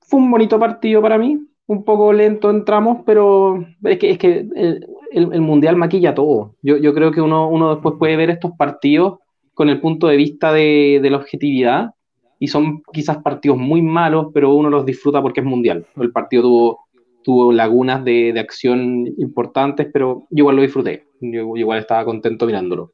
Fue 0.00 0.18
un 0.18 0.30
bonito 0.30 0.58
partido 0.58 1.02
para 1.02 1.18
mí, 1.18 1.46
un 1.66 1.84
poco 1.84 2.12
lento 2.14 2.48
entramos, 2.48 3.02
pero 3.04 3.66
es 3.82 3.98
que, 3.98 4.10
es 4.12 4.18
que 4.18 4.48
el, 5.14 5.40
Mundial 5.40 5.76
maquilla 5.76 6.14
todo. 6.14 6.54
Yo, 6.62 6.76
yo 6.76 6.94
creo 6.94 7.10
que 7.12 7.20
uno, 7.20 7.48
uno, 7.48 7.74
después 7.74 7.96
puede 7.98 8.16
ver 8.16 8.30
estos 8.30 8.52
partidos 8.56 9.18
con 9.54 9.68
el 9.68 9.80
punto 9.80 10.08
de 10.08 10.16
vista 10.16 10.52
de, 10.52 11.00
de, 11.02 11.10
la 11.10 11.18
objetividad 11.18 11.90
y 12.38 12.48
son 12.48 12.82
quizás 12.92 13.18
partidos 13.18 13.58
muy 13.58 13.82
malos, 13.82 14.28
pero 14.34 14.52
uno 14.54 14.68
los 14.68 14.84
disfruta 14.84 15.22
porque 15.22 15.40
es 15.40 15.46
Mundial. 15.46 15.86
El 15.96 16.12
partido 16.12 16.42
tuvo 16.42 16.84
tuvo 17.24 17.52
lagunas 17.52 18.04
de, 18.04 18.32
de, 18.32 18.38
acción 18.38 19.06
importantes, 19.18 19.88
pero 19.92 20.26
yo 20.30 20.42
igual 20.42 20.56
lo 20.56 20.62
disfruté. 20.62 21.08
Yo 21.20 21.56
igual 21.56 21.80
estaba 21.80 22.04
contento 22.04 22.46
mirándolo. 22.46 22.92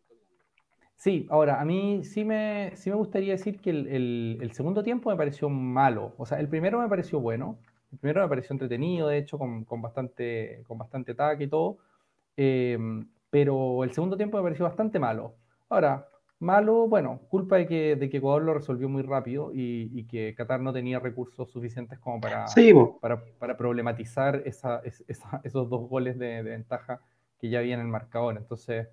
Sí, 0.97 1.27
ahora, 1.31 1.61
a 1.61 1.65
mí 1.65 2.05
sí 2.05 2.25
me, 2.25 2.73
sí 2.77 2.91
me 2.91 2.97
gustaría 2.97 3.33
decir 3.33 3.59
que 3.61 3.71
el, 3.71 4.39
el, 4.41 4.53
segundo 4.53 4.83
tiempo 4.83 5.11
me 5.11 5.17
pareció 5.17 5.49
malo. 5.49 6.13
O 6.17 6.25
sea, 6.25 6.39
el 6.41 6.49
primero 6.49 6.81
me 6.81 6.89
pareció 6.89 7.21
bueno. 7.21 7.59
El 7.93 7.99
primero 7.99 8.23
me 8.23 8.29
pareció 8.29 8.55
entretenido, 8.55 9.09
de 9.09 9.19
hecho, 9.19 9.37
con, 9.37 9.65
con 9.65 9.83
bastante, 9.83 10.63
con 10.69 10.79
bastante 10.79 11.13
ataque 11.13 11.45
y 11.45 11.49
todo. 11.49 11.79
Eh, 12.37 12.79
pero 13.31 13.85
el 13.85 13.93
segundo 13.93 14.17
tiempo 14.17 14.37
me 14.37 14.43
pareció 14.43 14.65
bastante 14.65 14.99
malo. 14.99 15.37
Ahora, 15.69 16.07
Malo, 16.41 16.89
bueno, 16.89 17.21
culpa 17.29 17.57
de 17.57 17.67
que, 17.67 17.97
de 17.97 18.09
que 18.09 18.17
Ecuador 18.17 18.43
lo 18.43 18.55
resolvió 18.55 18.89
muy 18.89 19.03
rápido 19.03 19.51
y, 19.53 20.05
que 20.05 20.35
Qatar 20.35 20.59
no 20.61 20.73
tenía 20.73 20.99
recursos 20.99 21.51
suficientes 21.51 21.99
como 21.99 22.19
para, 22.19 22.47
para, 23.03 23.23
para, 23.39 23.57
problematizar 23.59 24.43
esa, 24.47 24.81
esos 25.45 25.69
dos 25.69 25.89
goles 25.91 26.19
de, 26.19 26.43
ventaja 26.43 27.01
que 27.39 27.51
ya 27.51 27.59
había 27.59 27.75
en 27.75 27.81
el 27.81 27.89
marcador. 27.89 28.39
Entonces, 28.39 28.89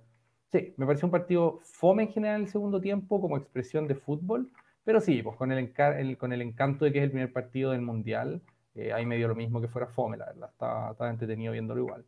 sí, 0.52 0.74
me 0.76 0.86
pareció 0.86 1.06
un 1.06 1.12
partido 1.12 1.60
fome 1.62 2.04
en 2.04 2.10
general 2.10 2.42
el 2.42 2.50
segundo 2.50 2.82
tiempo 2.82 3.22
como 3.22 3.38
expresión 3.38 3.88
de 3.88 3.96
fútbol, 3.96 4.52
pero 4.84 5.00
sí, 5.00 5.24
pues 5.24 5.38
con 5.38 5.54
el, 5.54 5.74
con 6.18 6.34
el 6.34 6.42
encanto 6.42 6.84
de 6.84 6.92
que 6.92 6.98
es 6.98 7.06
el 7.06 7.12
primer 7.12 7.32
partido 7.32 7.72
del 7.72 7.82
Mundial, 7.82 8.42
eh, 8.76 8.92
ahí 8.92 9.06
me 9.06 9.16
dio 9.16 9.30
lo 9.30 9.36
mismo 9.36 9.62
que 9.62 9.70
fuera 9.70 9.88
fome, 9.88 10.18
la 10.18 10.26
verdad, 10.26 10.50
estaba, 10.52 11.10
entretenido 11.10 11.54
viéndolo 11.54 11.80
igual. 11.80 12.06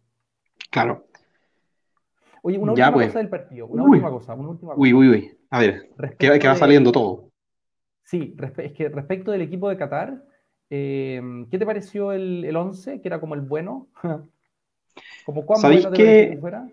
Claro. 0.69 1.05
Oye, 2.41 2.58
una 2.58 2.71
última 2.71 2.93
pues. 2.93 3.08
cosa 3.08 3.19
del 3.19 3.29
partido, 3.29 3.67
una 3.67 3.84
última 3.84 4.10
cosa, 4.10 4.34
una 4.34 4.49
última 4.49 4.73
cosa. 4.73 4.82
Uy, 4.82 4.93
uy, 4.93 5.10
uy, 5.10 5.38
a 5.49 5.60
ver, 5.60 5.89
que, 6.17 6.47
va 6.47 6.55
saliendo 6.55 6.91
todo. 6.91 7.29
Sí, 8.03 8.36
es 8.58 8.73
que 8.73 8.89
respecto 8.89 9.32
del 9.32 9.41
equipo 9.41 9.69
de 9.69 9.77
Qatar, 9.77 10.23
eh, 10.69 11.21
¿qué 11.51 11.60
te 11.60 11.65
pareció 11.65 12.12
el, 12.12 12.45
el 12.45 12.55
11, 12.55 13.01
que 13.01 13.08
era 13.08 13.19
como 13.19 13.36
el 13.36 13.41
bueno? 13.41 13.88
¿Como 15.25 15.45
cuán 15.45 15.62
bueno 15.62 15.91
que... 15.91 16.38
fuera? 16.39 16.67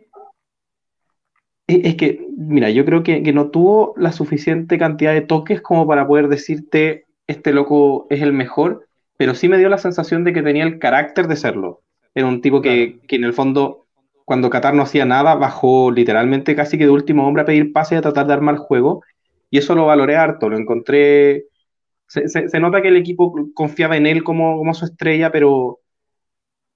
Es 1.66 1.96
que, 1.96 2.24
mira, 2.36 2.70
yo 2.70 2.84
creo 2.84 3.02
que, 3.02 3.24
que, 3.24 3.32
no 3.32 3.50
tuvo 3.50 3.92
la 3.96 4.12
suficiente 4.12 4.78
cantidad 4.78 5.12
de 5.12 5.20
toques 5.20 5.60
como 5.60 5.84
para 5.84 6.06
poder 6.06 6.28
decirte, 6.28 7.06
este 7.26 7.52
loco 7.52 8.06
es 8.08 8.22
el 8.22 8.32
mejor, 8.32 8.86
pero 9.16 9.34
sí 9.34 9.48
me 9.48 9.58
dio 9.58 9.68
la 9.68 9.78
sensación 9.78 10.22
de 10.22 10.32
que 10.32 10.42
tenía 10.42 10.62
el 10.62 10.78
carácter 10.78 11.26
de 11.26 11.34
serlo. 11.34 11.82
Era 12.14 12.28
un 12.28 12.40
tipo 12.40 12.62
que, 12.62 13.00
que 13.08 13.16
en 13.16 13.24
el 13.24 13.32
fondo, 13.32 13.85
cuando 14.26 14.50
Qatar 14.50 14.74
no 14.74 14.82
hacía 14.82 15.06
nada, 15.06 15.36
bajó 15.36 15.90
literalmente 15.90 16.54
casi 16.54 16.76
que 16.76 16.84
de 16.84 16.90
último 16.90 17.26
hombre 17.26 17.42
a 17.42 17.46
pedir 17.46 17.72
pase 17.72 17.94
y 17.94 17.98
a 17.98 18.02
tratar 18.02 18.26
de 18.26 18.34
armar 18.34 18.56
juego, 18.56 19.02
y 19.50 19.58
eso 19.58 19.74
lo 19.74 19.86
valoré 19.86 20.16
harto, 20.16 20.50
lo 20.50 20.58
encontré... 20.58 21.46
Se, 22.08 22.28
se, 22.28 22.60
nota 22.60 22.82
que 22.82 22.88
el 22.88 22.96
equipo 22.96 23.34
confiaba 23.54 23.96
en 23.96 24.06
él 24.06 24.22
como, 24.22 24.58
como 24.58 24.74
su 24.74 24.84
estrella, 24.84 25.32
pero, 25.32 25.80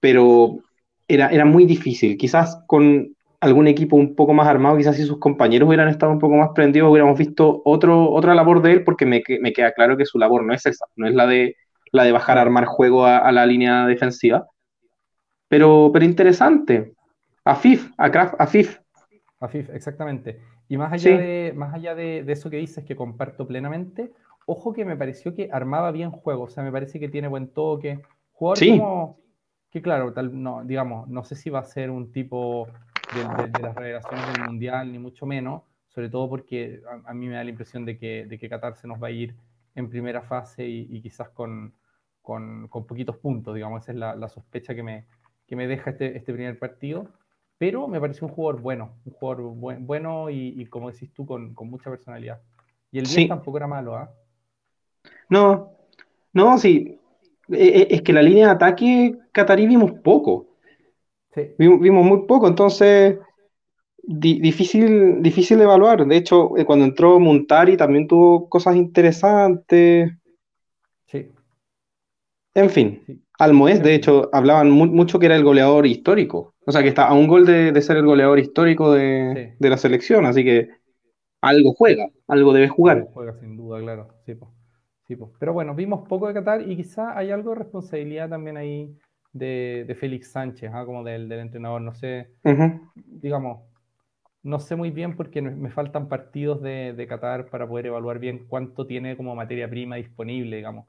pero 0.01 0.59
era, 1.07 1.29
era 1.29 1.45
muy 1.45 1.67
difícil. 1.67 2.17
Quizás 2.17 2.63
con 2.67 3.15
algún 3.41 3.69
equipo 3.69 3.97
un 3.97 4.15
poco 4.15 4.35
más 4.35 4.49
armado, 4.49 4.77
quizás 4.77 4.97
si 4.97 5.05
sus 5.05 5.19
compañeros 5.19 5.69
hubieran 5.69 5.89
estado 5.89 6.13
un 6.13 6.19
poco 6.19 6.37
más 6.37 6.51
prendidos, 6.55 6.91
hubiéramos 6.91 7.19
visto 7.19 7.63
otro, 7.65 8.11
otra 8.11 8.35
labor 8.35 8.63
de 8.63 8.73
él, 8.73 8.85
porque 8.85 9.07
me, 9.07 9.23
me 9.41 9.53
queda 9.53 9.73
claro 9.73 9.97
que 9.97 10.07
su 10.07 10.19
labor 10.19 10.45
no 10.45 10.55
es 10.55 10.67
esa, 10.67 10.87
no 10.97 11.07
es 11.07 11.15
la 11.15 11.27
de, 11.27 11.57
la 11.93 12.05
de 12.05 12.13
bajar 12.13 12.39
a 12.39 12.43
armar 12.43 12.67
juego 12.67 13.07
a, 13.07 13.31
la 13.33 13.47
línea 13.47 13.87
defensiva. 13.87 14.47
Pero, 15.49 15.91
pero 15.93 16.05
interesante. 16.05 16.93
Afif, 17.45 17.91
a 17.97 18.07
Afif. 18.39 18.81
Afif, 19.41 19.71
exactamente. 19.71 20.41
Y 20.69 20.77
más 20.77 20.93
allá, 20.93 21.17
de, 21.17 21.53
más 21.57 21.75
allá 21.75 21.95
de, 21.95 22.25
eso 22.29 22.51
que 22.51 22.59
dices, 22.59 22.85
que 22.85 22.95
comparto 22.95 23.47
plenamente, 23.47 24.13
ojo 24.47 24.73
que 24.73 24.85
me 24.85 24.97
pareció 24.97 25.35
que 25.35 25.49
armaba 25.53 25.91
bien 25.91 26.11
juego, 26.11 26.45
o 26.45 26.49
sea, 26.49 26.63
me 26.63 26.71
parece 26.71 27.01
que 27.01 27.09
tiene 27.09 27.29
buen 27.29 27.49
toque. 27.49 28.01
Jugador 28.33 28.69
como, 28.69 29.19
que 29.71 29.83
claro, 29.83 30.13
tal, 30.13 30.43
no, 30.43 30.65
digamos, 30.65 31.09
no 31.09 31.25
sé 31.25 31.35
si 31.35 31.51
va 31.51 31.61
a 31.61 31.65
ser 31.65 31.91
un 31.91 32.13
tipo 32.13 32.69
de, 33.15 33.61
las 33.61 33.75
revelaciones 33.75 34.33
del 34.33 34.45
Mundial, 34.45 34.93
ni 34.93 34.99
mucho 34.99 35.27
menos, 35.27 35.63
sobre 35.89 36.09
todo 36.09 36.29
porque 36.29 36.83
a, 37.05 37.15
mí 37.15 37.29
me 37.29 37.35
da 37.35 37.45
la 37.45 37.51
impresión 37.51 37.85
de 37.85 37.99
que, 37.99 38.27
de 38.27 38.39
que 38.39 38.49
Qatar 38.49 38.77
se 38.77 38.87
nos 38.87 39.03
va 39.03 39.09
a 39.09 39.13
ir 39.13 39.35
en 39.75 39.89
primera 39.89 40.23
fase 40.23 40.67
y, 40.67 41.01
quizás 41.01 41.31
con, 41.31 41.73
con, 42.21 42.69
con, 42.69 42.87
poquitos 42.87 43.17
puntos, 43.17 43.55
digamos, 43.55 43.83
esa 43.83 43.93
es 43.93 43.99
la, 43.99 44.15
la 44.15 44.29
sospecha 44.29 44.75
que 44.75 44.83
me, 44.83 45.07
que 45.47 45.57
me 45.57 45.67
deja 45.67 45.91
este, 45.91 46.17
este, 46.17 46.33
primer 46.33 46.59
partido, 46.59 47.09
pero 47.61 47.87
me 47.87 48.01
pareció 48.01 48.27
un 48.27 48.33
jugador 48.33 48.63
bueno, 48.63 48.95
un 49.05 49.13
jugador 49.13 49.43
bueno 49.81 50.31
y, 50.31 50.65
como 50.71 50.91
decís 50.91 51.13
tú, 51.13 51.27
con, 51.27 51.53
con, 51.53 51.69
mucha 51.69 51.91
personalidad. 51.91 52.41
Y 52.91 53.01
el 53.01 53.05
10 53.05 53.29
tampoco 53.29 53.59
era 53.59 53.67
malo, 53.67 53.97
¿ah? 53.97 54.11
No, 55.29 55.73
no, 56.33 56.57
sí, 56.57 56.99
e, 57.51 57.67
e, 57.67 57.89
es 57.91 58.01
que 58.01 58.15
la 58.15 58.23
línea 58.23 58.47
de 58.47 58.53
ataque 58.53 59.15
catarí 59.31 59.67
vimos 59.67 59.93
poco. 60.03 60.47
Vimos, 61.59 62.03
muy 62.03 62.27
poco, 62.27 62.49
entonces 62.49 63.19
difícil, 64.03 65.23
difícil 65.23 65.59
de 65.59 65.65
evaluar. 65.65 66.07
De 66.07 66.17
hecho, 66.17 66.57
eh, 66.57 66.65
cuando 66.65 66.87
entró 66.87 67.21
Montari 67.21 67.77
también 67.77 68.09
tuvo 68.09 68.49
cosas 68.49 68.75
interesantes. 68.75 70.11
Sí. 71.05 71.31
En 72.55 72.71
fin, 72.71 73.03
sí. 73.07 73.21
Almoez, 73.39 73.83
de 73.83 73.95
hecho, 73.95 74.31
hablaban 74.33 74.71
mucho 74.71 75.19
que 75.19 75.27
era 75.27 75.37
el 75.37 75.45
goleador 75.45 75.87
histórico. 75.87 76.50
O 76.67 76.73
sea, 76.73 76.83
que 76.83 76.89
está 76.89 77.07
a 77.07 77.15
un 77.15 77.27
gol 77.27 77.47
de, 77.47 77.81
ser 77.81 77.97
el 77.97 78.05
goleador 78.05 78.39
histórico 78.39 78.93
de, 78.93 79.57
la 79.59 79.77
selección, 79.77 80.27
así 80.27 80.45
que 80.45 80.69
algo 81.41 81.73
juega, 81.73 82.09
algo 82.29 82.53
debe 82.53 82.69
jugar. 82.69 83.09
juega 83.13 83.35
sin 83.35 83.57
duda, 83.57 83.81
claro. 83.81 84.09
Sí, 84.27 85.17
Pero 85.39 85.53
bueno, 85.53 85.75
vimos 85.75 86.07
poco 86.09 86.29
de 86.29 86.35
Qatar 86.35 86.69
y 86.69 86.77
quizá 86.77 87.17
hay 87.17 87.31
algo 87.31 87.51
de 87.51 87.57
responsabilidad 87.57 88.29
también 88.29 88.57
ahí 88.57 88.95
de, 89.33 89.97
Félix 89.99 90.33
Sánchez, 90.33 90.71
¿ah? 90.73 90.85
como 90.85 91.03
del, 91.03 91.33
entrenador. 91.33 91.81
No 91.81 91.95
sé, 91.95 92.31
digamos, 92.95 93.63
no 94.43 94.61
sé 94.61 94.77
muy 94.77 94.91
bien 94.91 95.17
porque 95.17 95.41
me 95.41 95.71
faltan 95.71 96.09
partidos 96.09 96.61
de, 96.63 96.93
de, 96.93 97.07
Qatar 97.07 97.49
para 97.49 97.67
poder 97.67 97.87
evaluar 97.87 98.19
bien 98.19 98.47
cuánto 98.47 98.87
tiene 98.87 99.17
como 99.17 99.35
materia 99.35 99.69
prima 99.69 99.97
disponible, 99.97 100.57
digamos. 100.57 100.87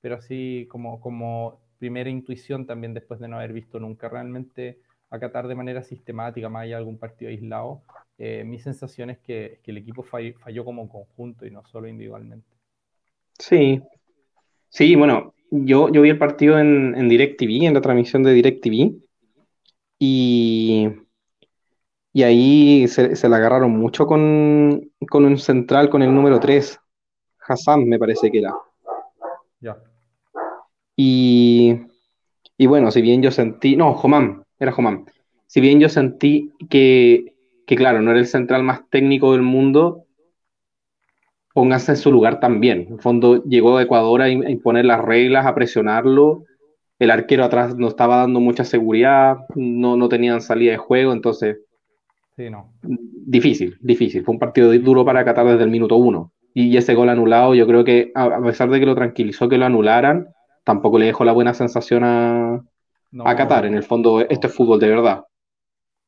Pero 0.00 0.14
así 0.14 0.68
como, 0.70 1.00
como 1.00 1.60
primera 1.78 2.08
intuición 2.08 2.66
también 2.66 2.94
después 2.94 3.20
de 3.20 3.28
no 3.28 3.36
haber 3.36 3.52
visto 3.52 3.80
nunca 3.80 4.08
realmente 4.08 4.78
a 5.10 5.18
Qatar 5.18 5.48
de 5.48 5.54
manera 5.54 5.82
sistemática, 5.82 6.48
más 6.48 6.62
allá 6.62 6.76
de 6.76 6.78
algún 6.78 6.98
partido 6.98 7.30
aislado, 7.30 7.82
eh, 8.18 8.44
mi 8.44 8.58
sensación 8.58 9.10
es 9.10 9.18
que, 9.18 9.60
que 9.62 9.70
el 9.70 9.78
equipo 9.78 10.02
falló, 10.02 10.38
falló, 10.38 10.64
como 10.64 10.88
conjunto 10.88 11.46
y 11.46 11.50
no 11.50 11.64
solo 11.64 11.88
individualmente. 11.88 12.48
Sí, 13.38 13.80
sí, 14.68 14.94
bueno, 14.96 15.34
yo, 15.50 15.88
yo 15.90 16.02
vi 16.02 16.10
el 16.10 16.18
partido 16.18 16.58
en, 16.58 16.94
en 16.96 17.08
DirecTV, 17.08 17.66
en 17.66 17.74
la 17.74 17.80
transmisión 17.80 18.22
de 18.22 18.32
DirecTV, 18.32 19.00
y, 19.98 20.88
y 22.12 22.22
ahí 22.22 22.88
se, 22.88 23.16
se 23.16 23.28
la 23.28 23.36
agarraron 23.36 23.70
mucho 23.72 24.06
con, 24.06 24.90
con, 25.08 25.24
un 25.24 25.38
central, 25.38 25.88
con 25.88 26.02
el 26.02 26.14
número 26.14 26.38
3, 26.38 26.78
Hassan 27.46 27.88
me 27.88 27.98
parece 27.98 28.30
que 28.30 28.40
era. 28.40 28.54
Ya. 29.60 29.76
Y, 30.96 31.80
y 32.56 32.66
bueno, 32.66 32.90
si 32.90 33.00
bien 33.00 33.22
yo 33.22 33.30
sentí, 33.30 33.76
no, 33.76 33.94
Jomán, 33.94 34.44
era 34.58 34.72
Jomán, 34.72 35.06
si 35.48 35.60
bien 35.60 35.80
yo 35.80 35.88
sentí 35.88 36.52
que, 36.68 37.34
que 37.66 37.74
claro, 37.74 38.02
no 38.02 38.10
era 38.10 38.20
el 38.20 38.26
central 38.26 38.62
más 38.62 38.88
técnico 38.90 39.32
del 39.32 39.42
mundo, 39.42 40.04
pónganse 41.54 41.92
en 41.92 41.96
su 41.96 42.12
lugar 42.12 42.38
también. 42.38 42.82
En 42.86 42.92
el 42.94 43.00
fondo 43.00 43.42
llegó 43.44 43.78
a 43.78 43.82
Ecuador 43.82 44.22
a, 44.22 44.28
imponer 44.28 44.84
las 44.84 45.00
reglas, 45.00 45.46
a 45.46 45.54
presionarlo. 45.54 46.44
El 46.98 47.10
arquero 47.10 47.44
atrás 47.44 47.76
no 47.76 47.88
estaba 47.88 48.18
dando 48.18 48.40
mucha 48.40 48.64
seguridad, 48.64 49.38
no, 49.54 49.96
no 49.96 50.08
tenían 50.08 50.40
salida 50.40 50.72
de 50.72 50.78
juego, 50.78 51.12
entonces. 51.12 51.58
Sí, 52.36 52.50
no. 52.50 52.74
Difícil, 52.82 53.76
difícil. 53.80 54.24
Fue 54.24 54.34
un 54.34 54.38
partido 54.38 54.72
duro 54.78 55.04
para 55.04 55.24
Qatar 55.24 55.46
desde 55.46 55.64
el 55.64 55.70
minuto 55.70 55.96
uno. 55.96 56.32
Y 56.52 56.76
ese 56.76 56.94
gol 56.94 57.08
anulado, 57.08 57.54
yo 57.54 57.66
creo 57.66 57.84
que 57.84 58.12
a 58.14 58.40
pesar 58.42 58.68
de 58.68 58.80
que 58.80 58.86
lo 58.86 58.94
tranquilizó 58.94 59.48
que 59.48 59.58
lo 59.58 59.64
anularan, 59.64 60.28
tampoco 60.64 60.98
le 60.98 61.06
dejó 61.06 61.24
la 61.24 61.32
buena 61.32 61.54
sensación 61.54 62.04
a, 62.04 62.62
a 63.24 63.36
Qatar. 63.36 63.66
En 63.66 63.74
el 63.74 63.82
fondo, 63.82 64.20
este 64.20 64.46
es 64.46 64.54
fútbol 64.54 64.80
de 64.80 64.88
verdad. 64.88 65.24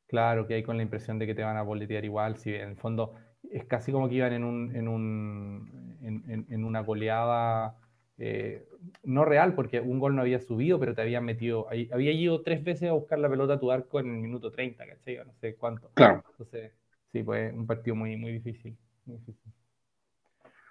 Claro, 0.07 0.45
que 0.45 0.55
hay 0.55 0.63
con 0.63 0.77
la 0.77 0.83
impresión 0.83 1.19
de 1.19 1.25
que 1.25 1.33
te 1.33 1.43
van 1.43 1.57
a 1.57 1.61
boletear 1.61 2.03
igual, 2.03 2.37
si 2.37 2.53
en 2.53 2.69
el 2.69 2.75
fondo 2.75 3.15
es 3.49 3.65
casi 3.65 3.91
como 3.91 4.09
que 4.09 4.15
iban 4.15 4.33
en, 4.33 4.43
un, 4.43 4.75
en, 4.75 4.87
un, 4.87 6.45
en, 6.49 6.63
una 6.65 6.81
goleada 6.81 7.77
eh, 8.17 8.67
no 9.03 9.23
real, 9.25 9.55
porque 9.55 9.79
un 9.79 9.99
gol 9.99 10.15
no 10.15 10.21
había 10.21 10.39
subido, 10.39 10.79
pero 10.79 10.93
te 10.93 11.01
habían 11.01 11.23
metido, 11.23 11.67
había 11.69 12.11
ido 12.11 12.41
tres 12.41 12.63
veces 12.63 12.89
a 12.89 12.93
buscar 12.93 13.19
la 13.19 13.29
pelota 13.29 13.53
a 13.53 13.59
tu 13.59 13.71
arco 13.71 13.99
en 13.99 14.07
el 14.07 14.17
minuto 14.21 14.51
30, 14.51 14.85
¿cachai? 14.85 15.17
No 15.25 15.33
sé 15.39 15.55
cuánto. 15.55 15.89
Claro. 15.93 16.23
Entonces, 16.31 16.73
sí, 17.11 17.23
pues 17.23 17.53
un 17.53 17.65
partido 17.65 17.95
muy, 17.95 18.17
muy 18.17 18.33
difícil. 18.33 18.77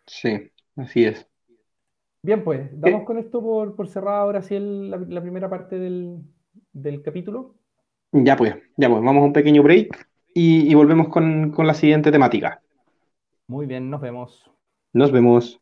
Sí, 0.06 0.52
así 0.76 1.04
es. 1.06 1.29
Bien, 2.22 2.44
pues, 2.44 2.68
damos 2.78 3.04
con 3.04 3.18
esto 3.18 3.40
por, 3.40 3.74
por 3.74 3.88
cerrada 3.88 4.20
ahora 4.20 4.42
sí 4.42 4.58
la, 4.58 5.20
primera 5.20 5.48
parte 5.48 5.78
del, 5.78 6.18
del 6.72 7.02
capítulo. 7.02 7.54
Ya 8.12 8.36
pues, 8.36 8.54
ya 8.76 8.88
pues, 8.88 9.02
vamos 9.02 9.22
a 9.22 9.26
un 9.26 9.32
pequeño 9.32 9.62
break 9.62 10.08
y, 10.34 10.74
volvemos 10.74 11.08
con, 11.08 11.50
con 11.50 11.66
la 11.66 11.74
siguiente 11.74 12.12
temática. 12.12 12.60
Muy 13.46 13.66
bien, 13.66 13.90
nos 13.90 14.00
vemos. 14.00 14.50
Nos 14.92 15.10
vemos. 15.12 15.59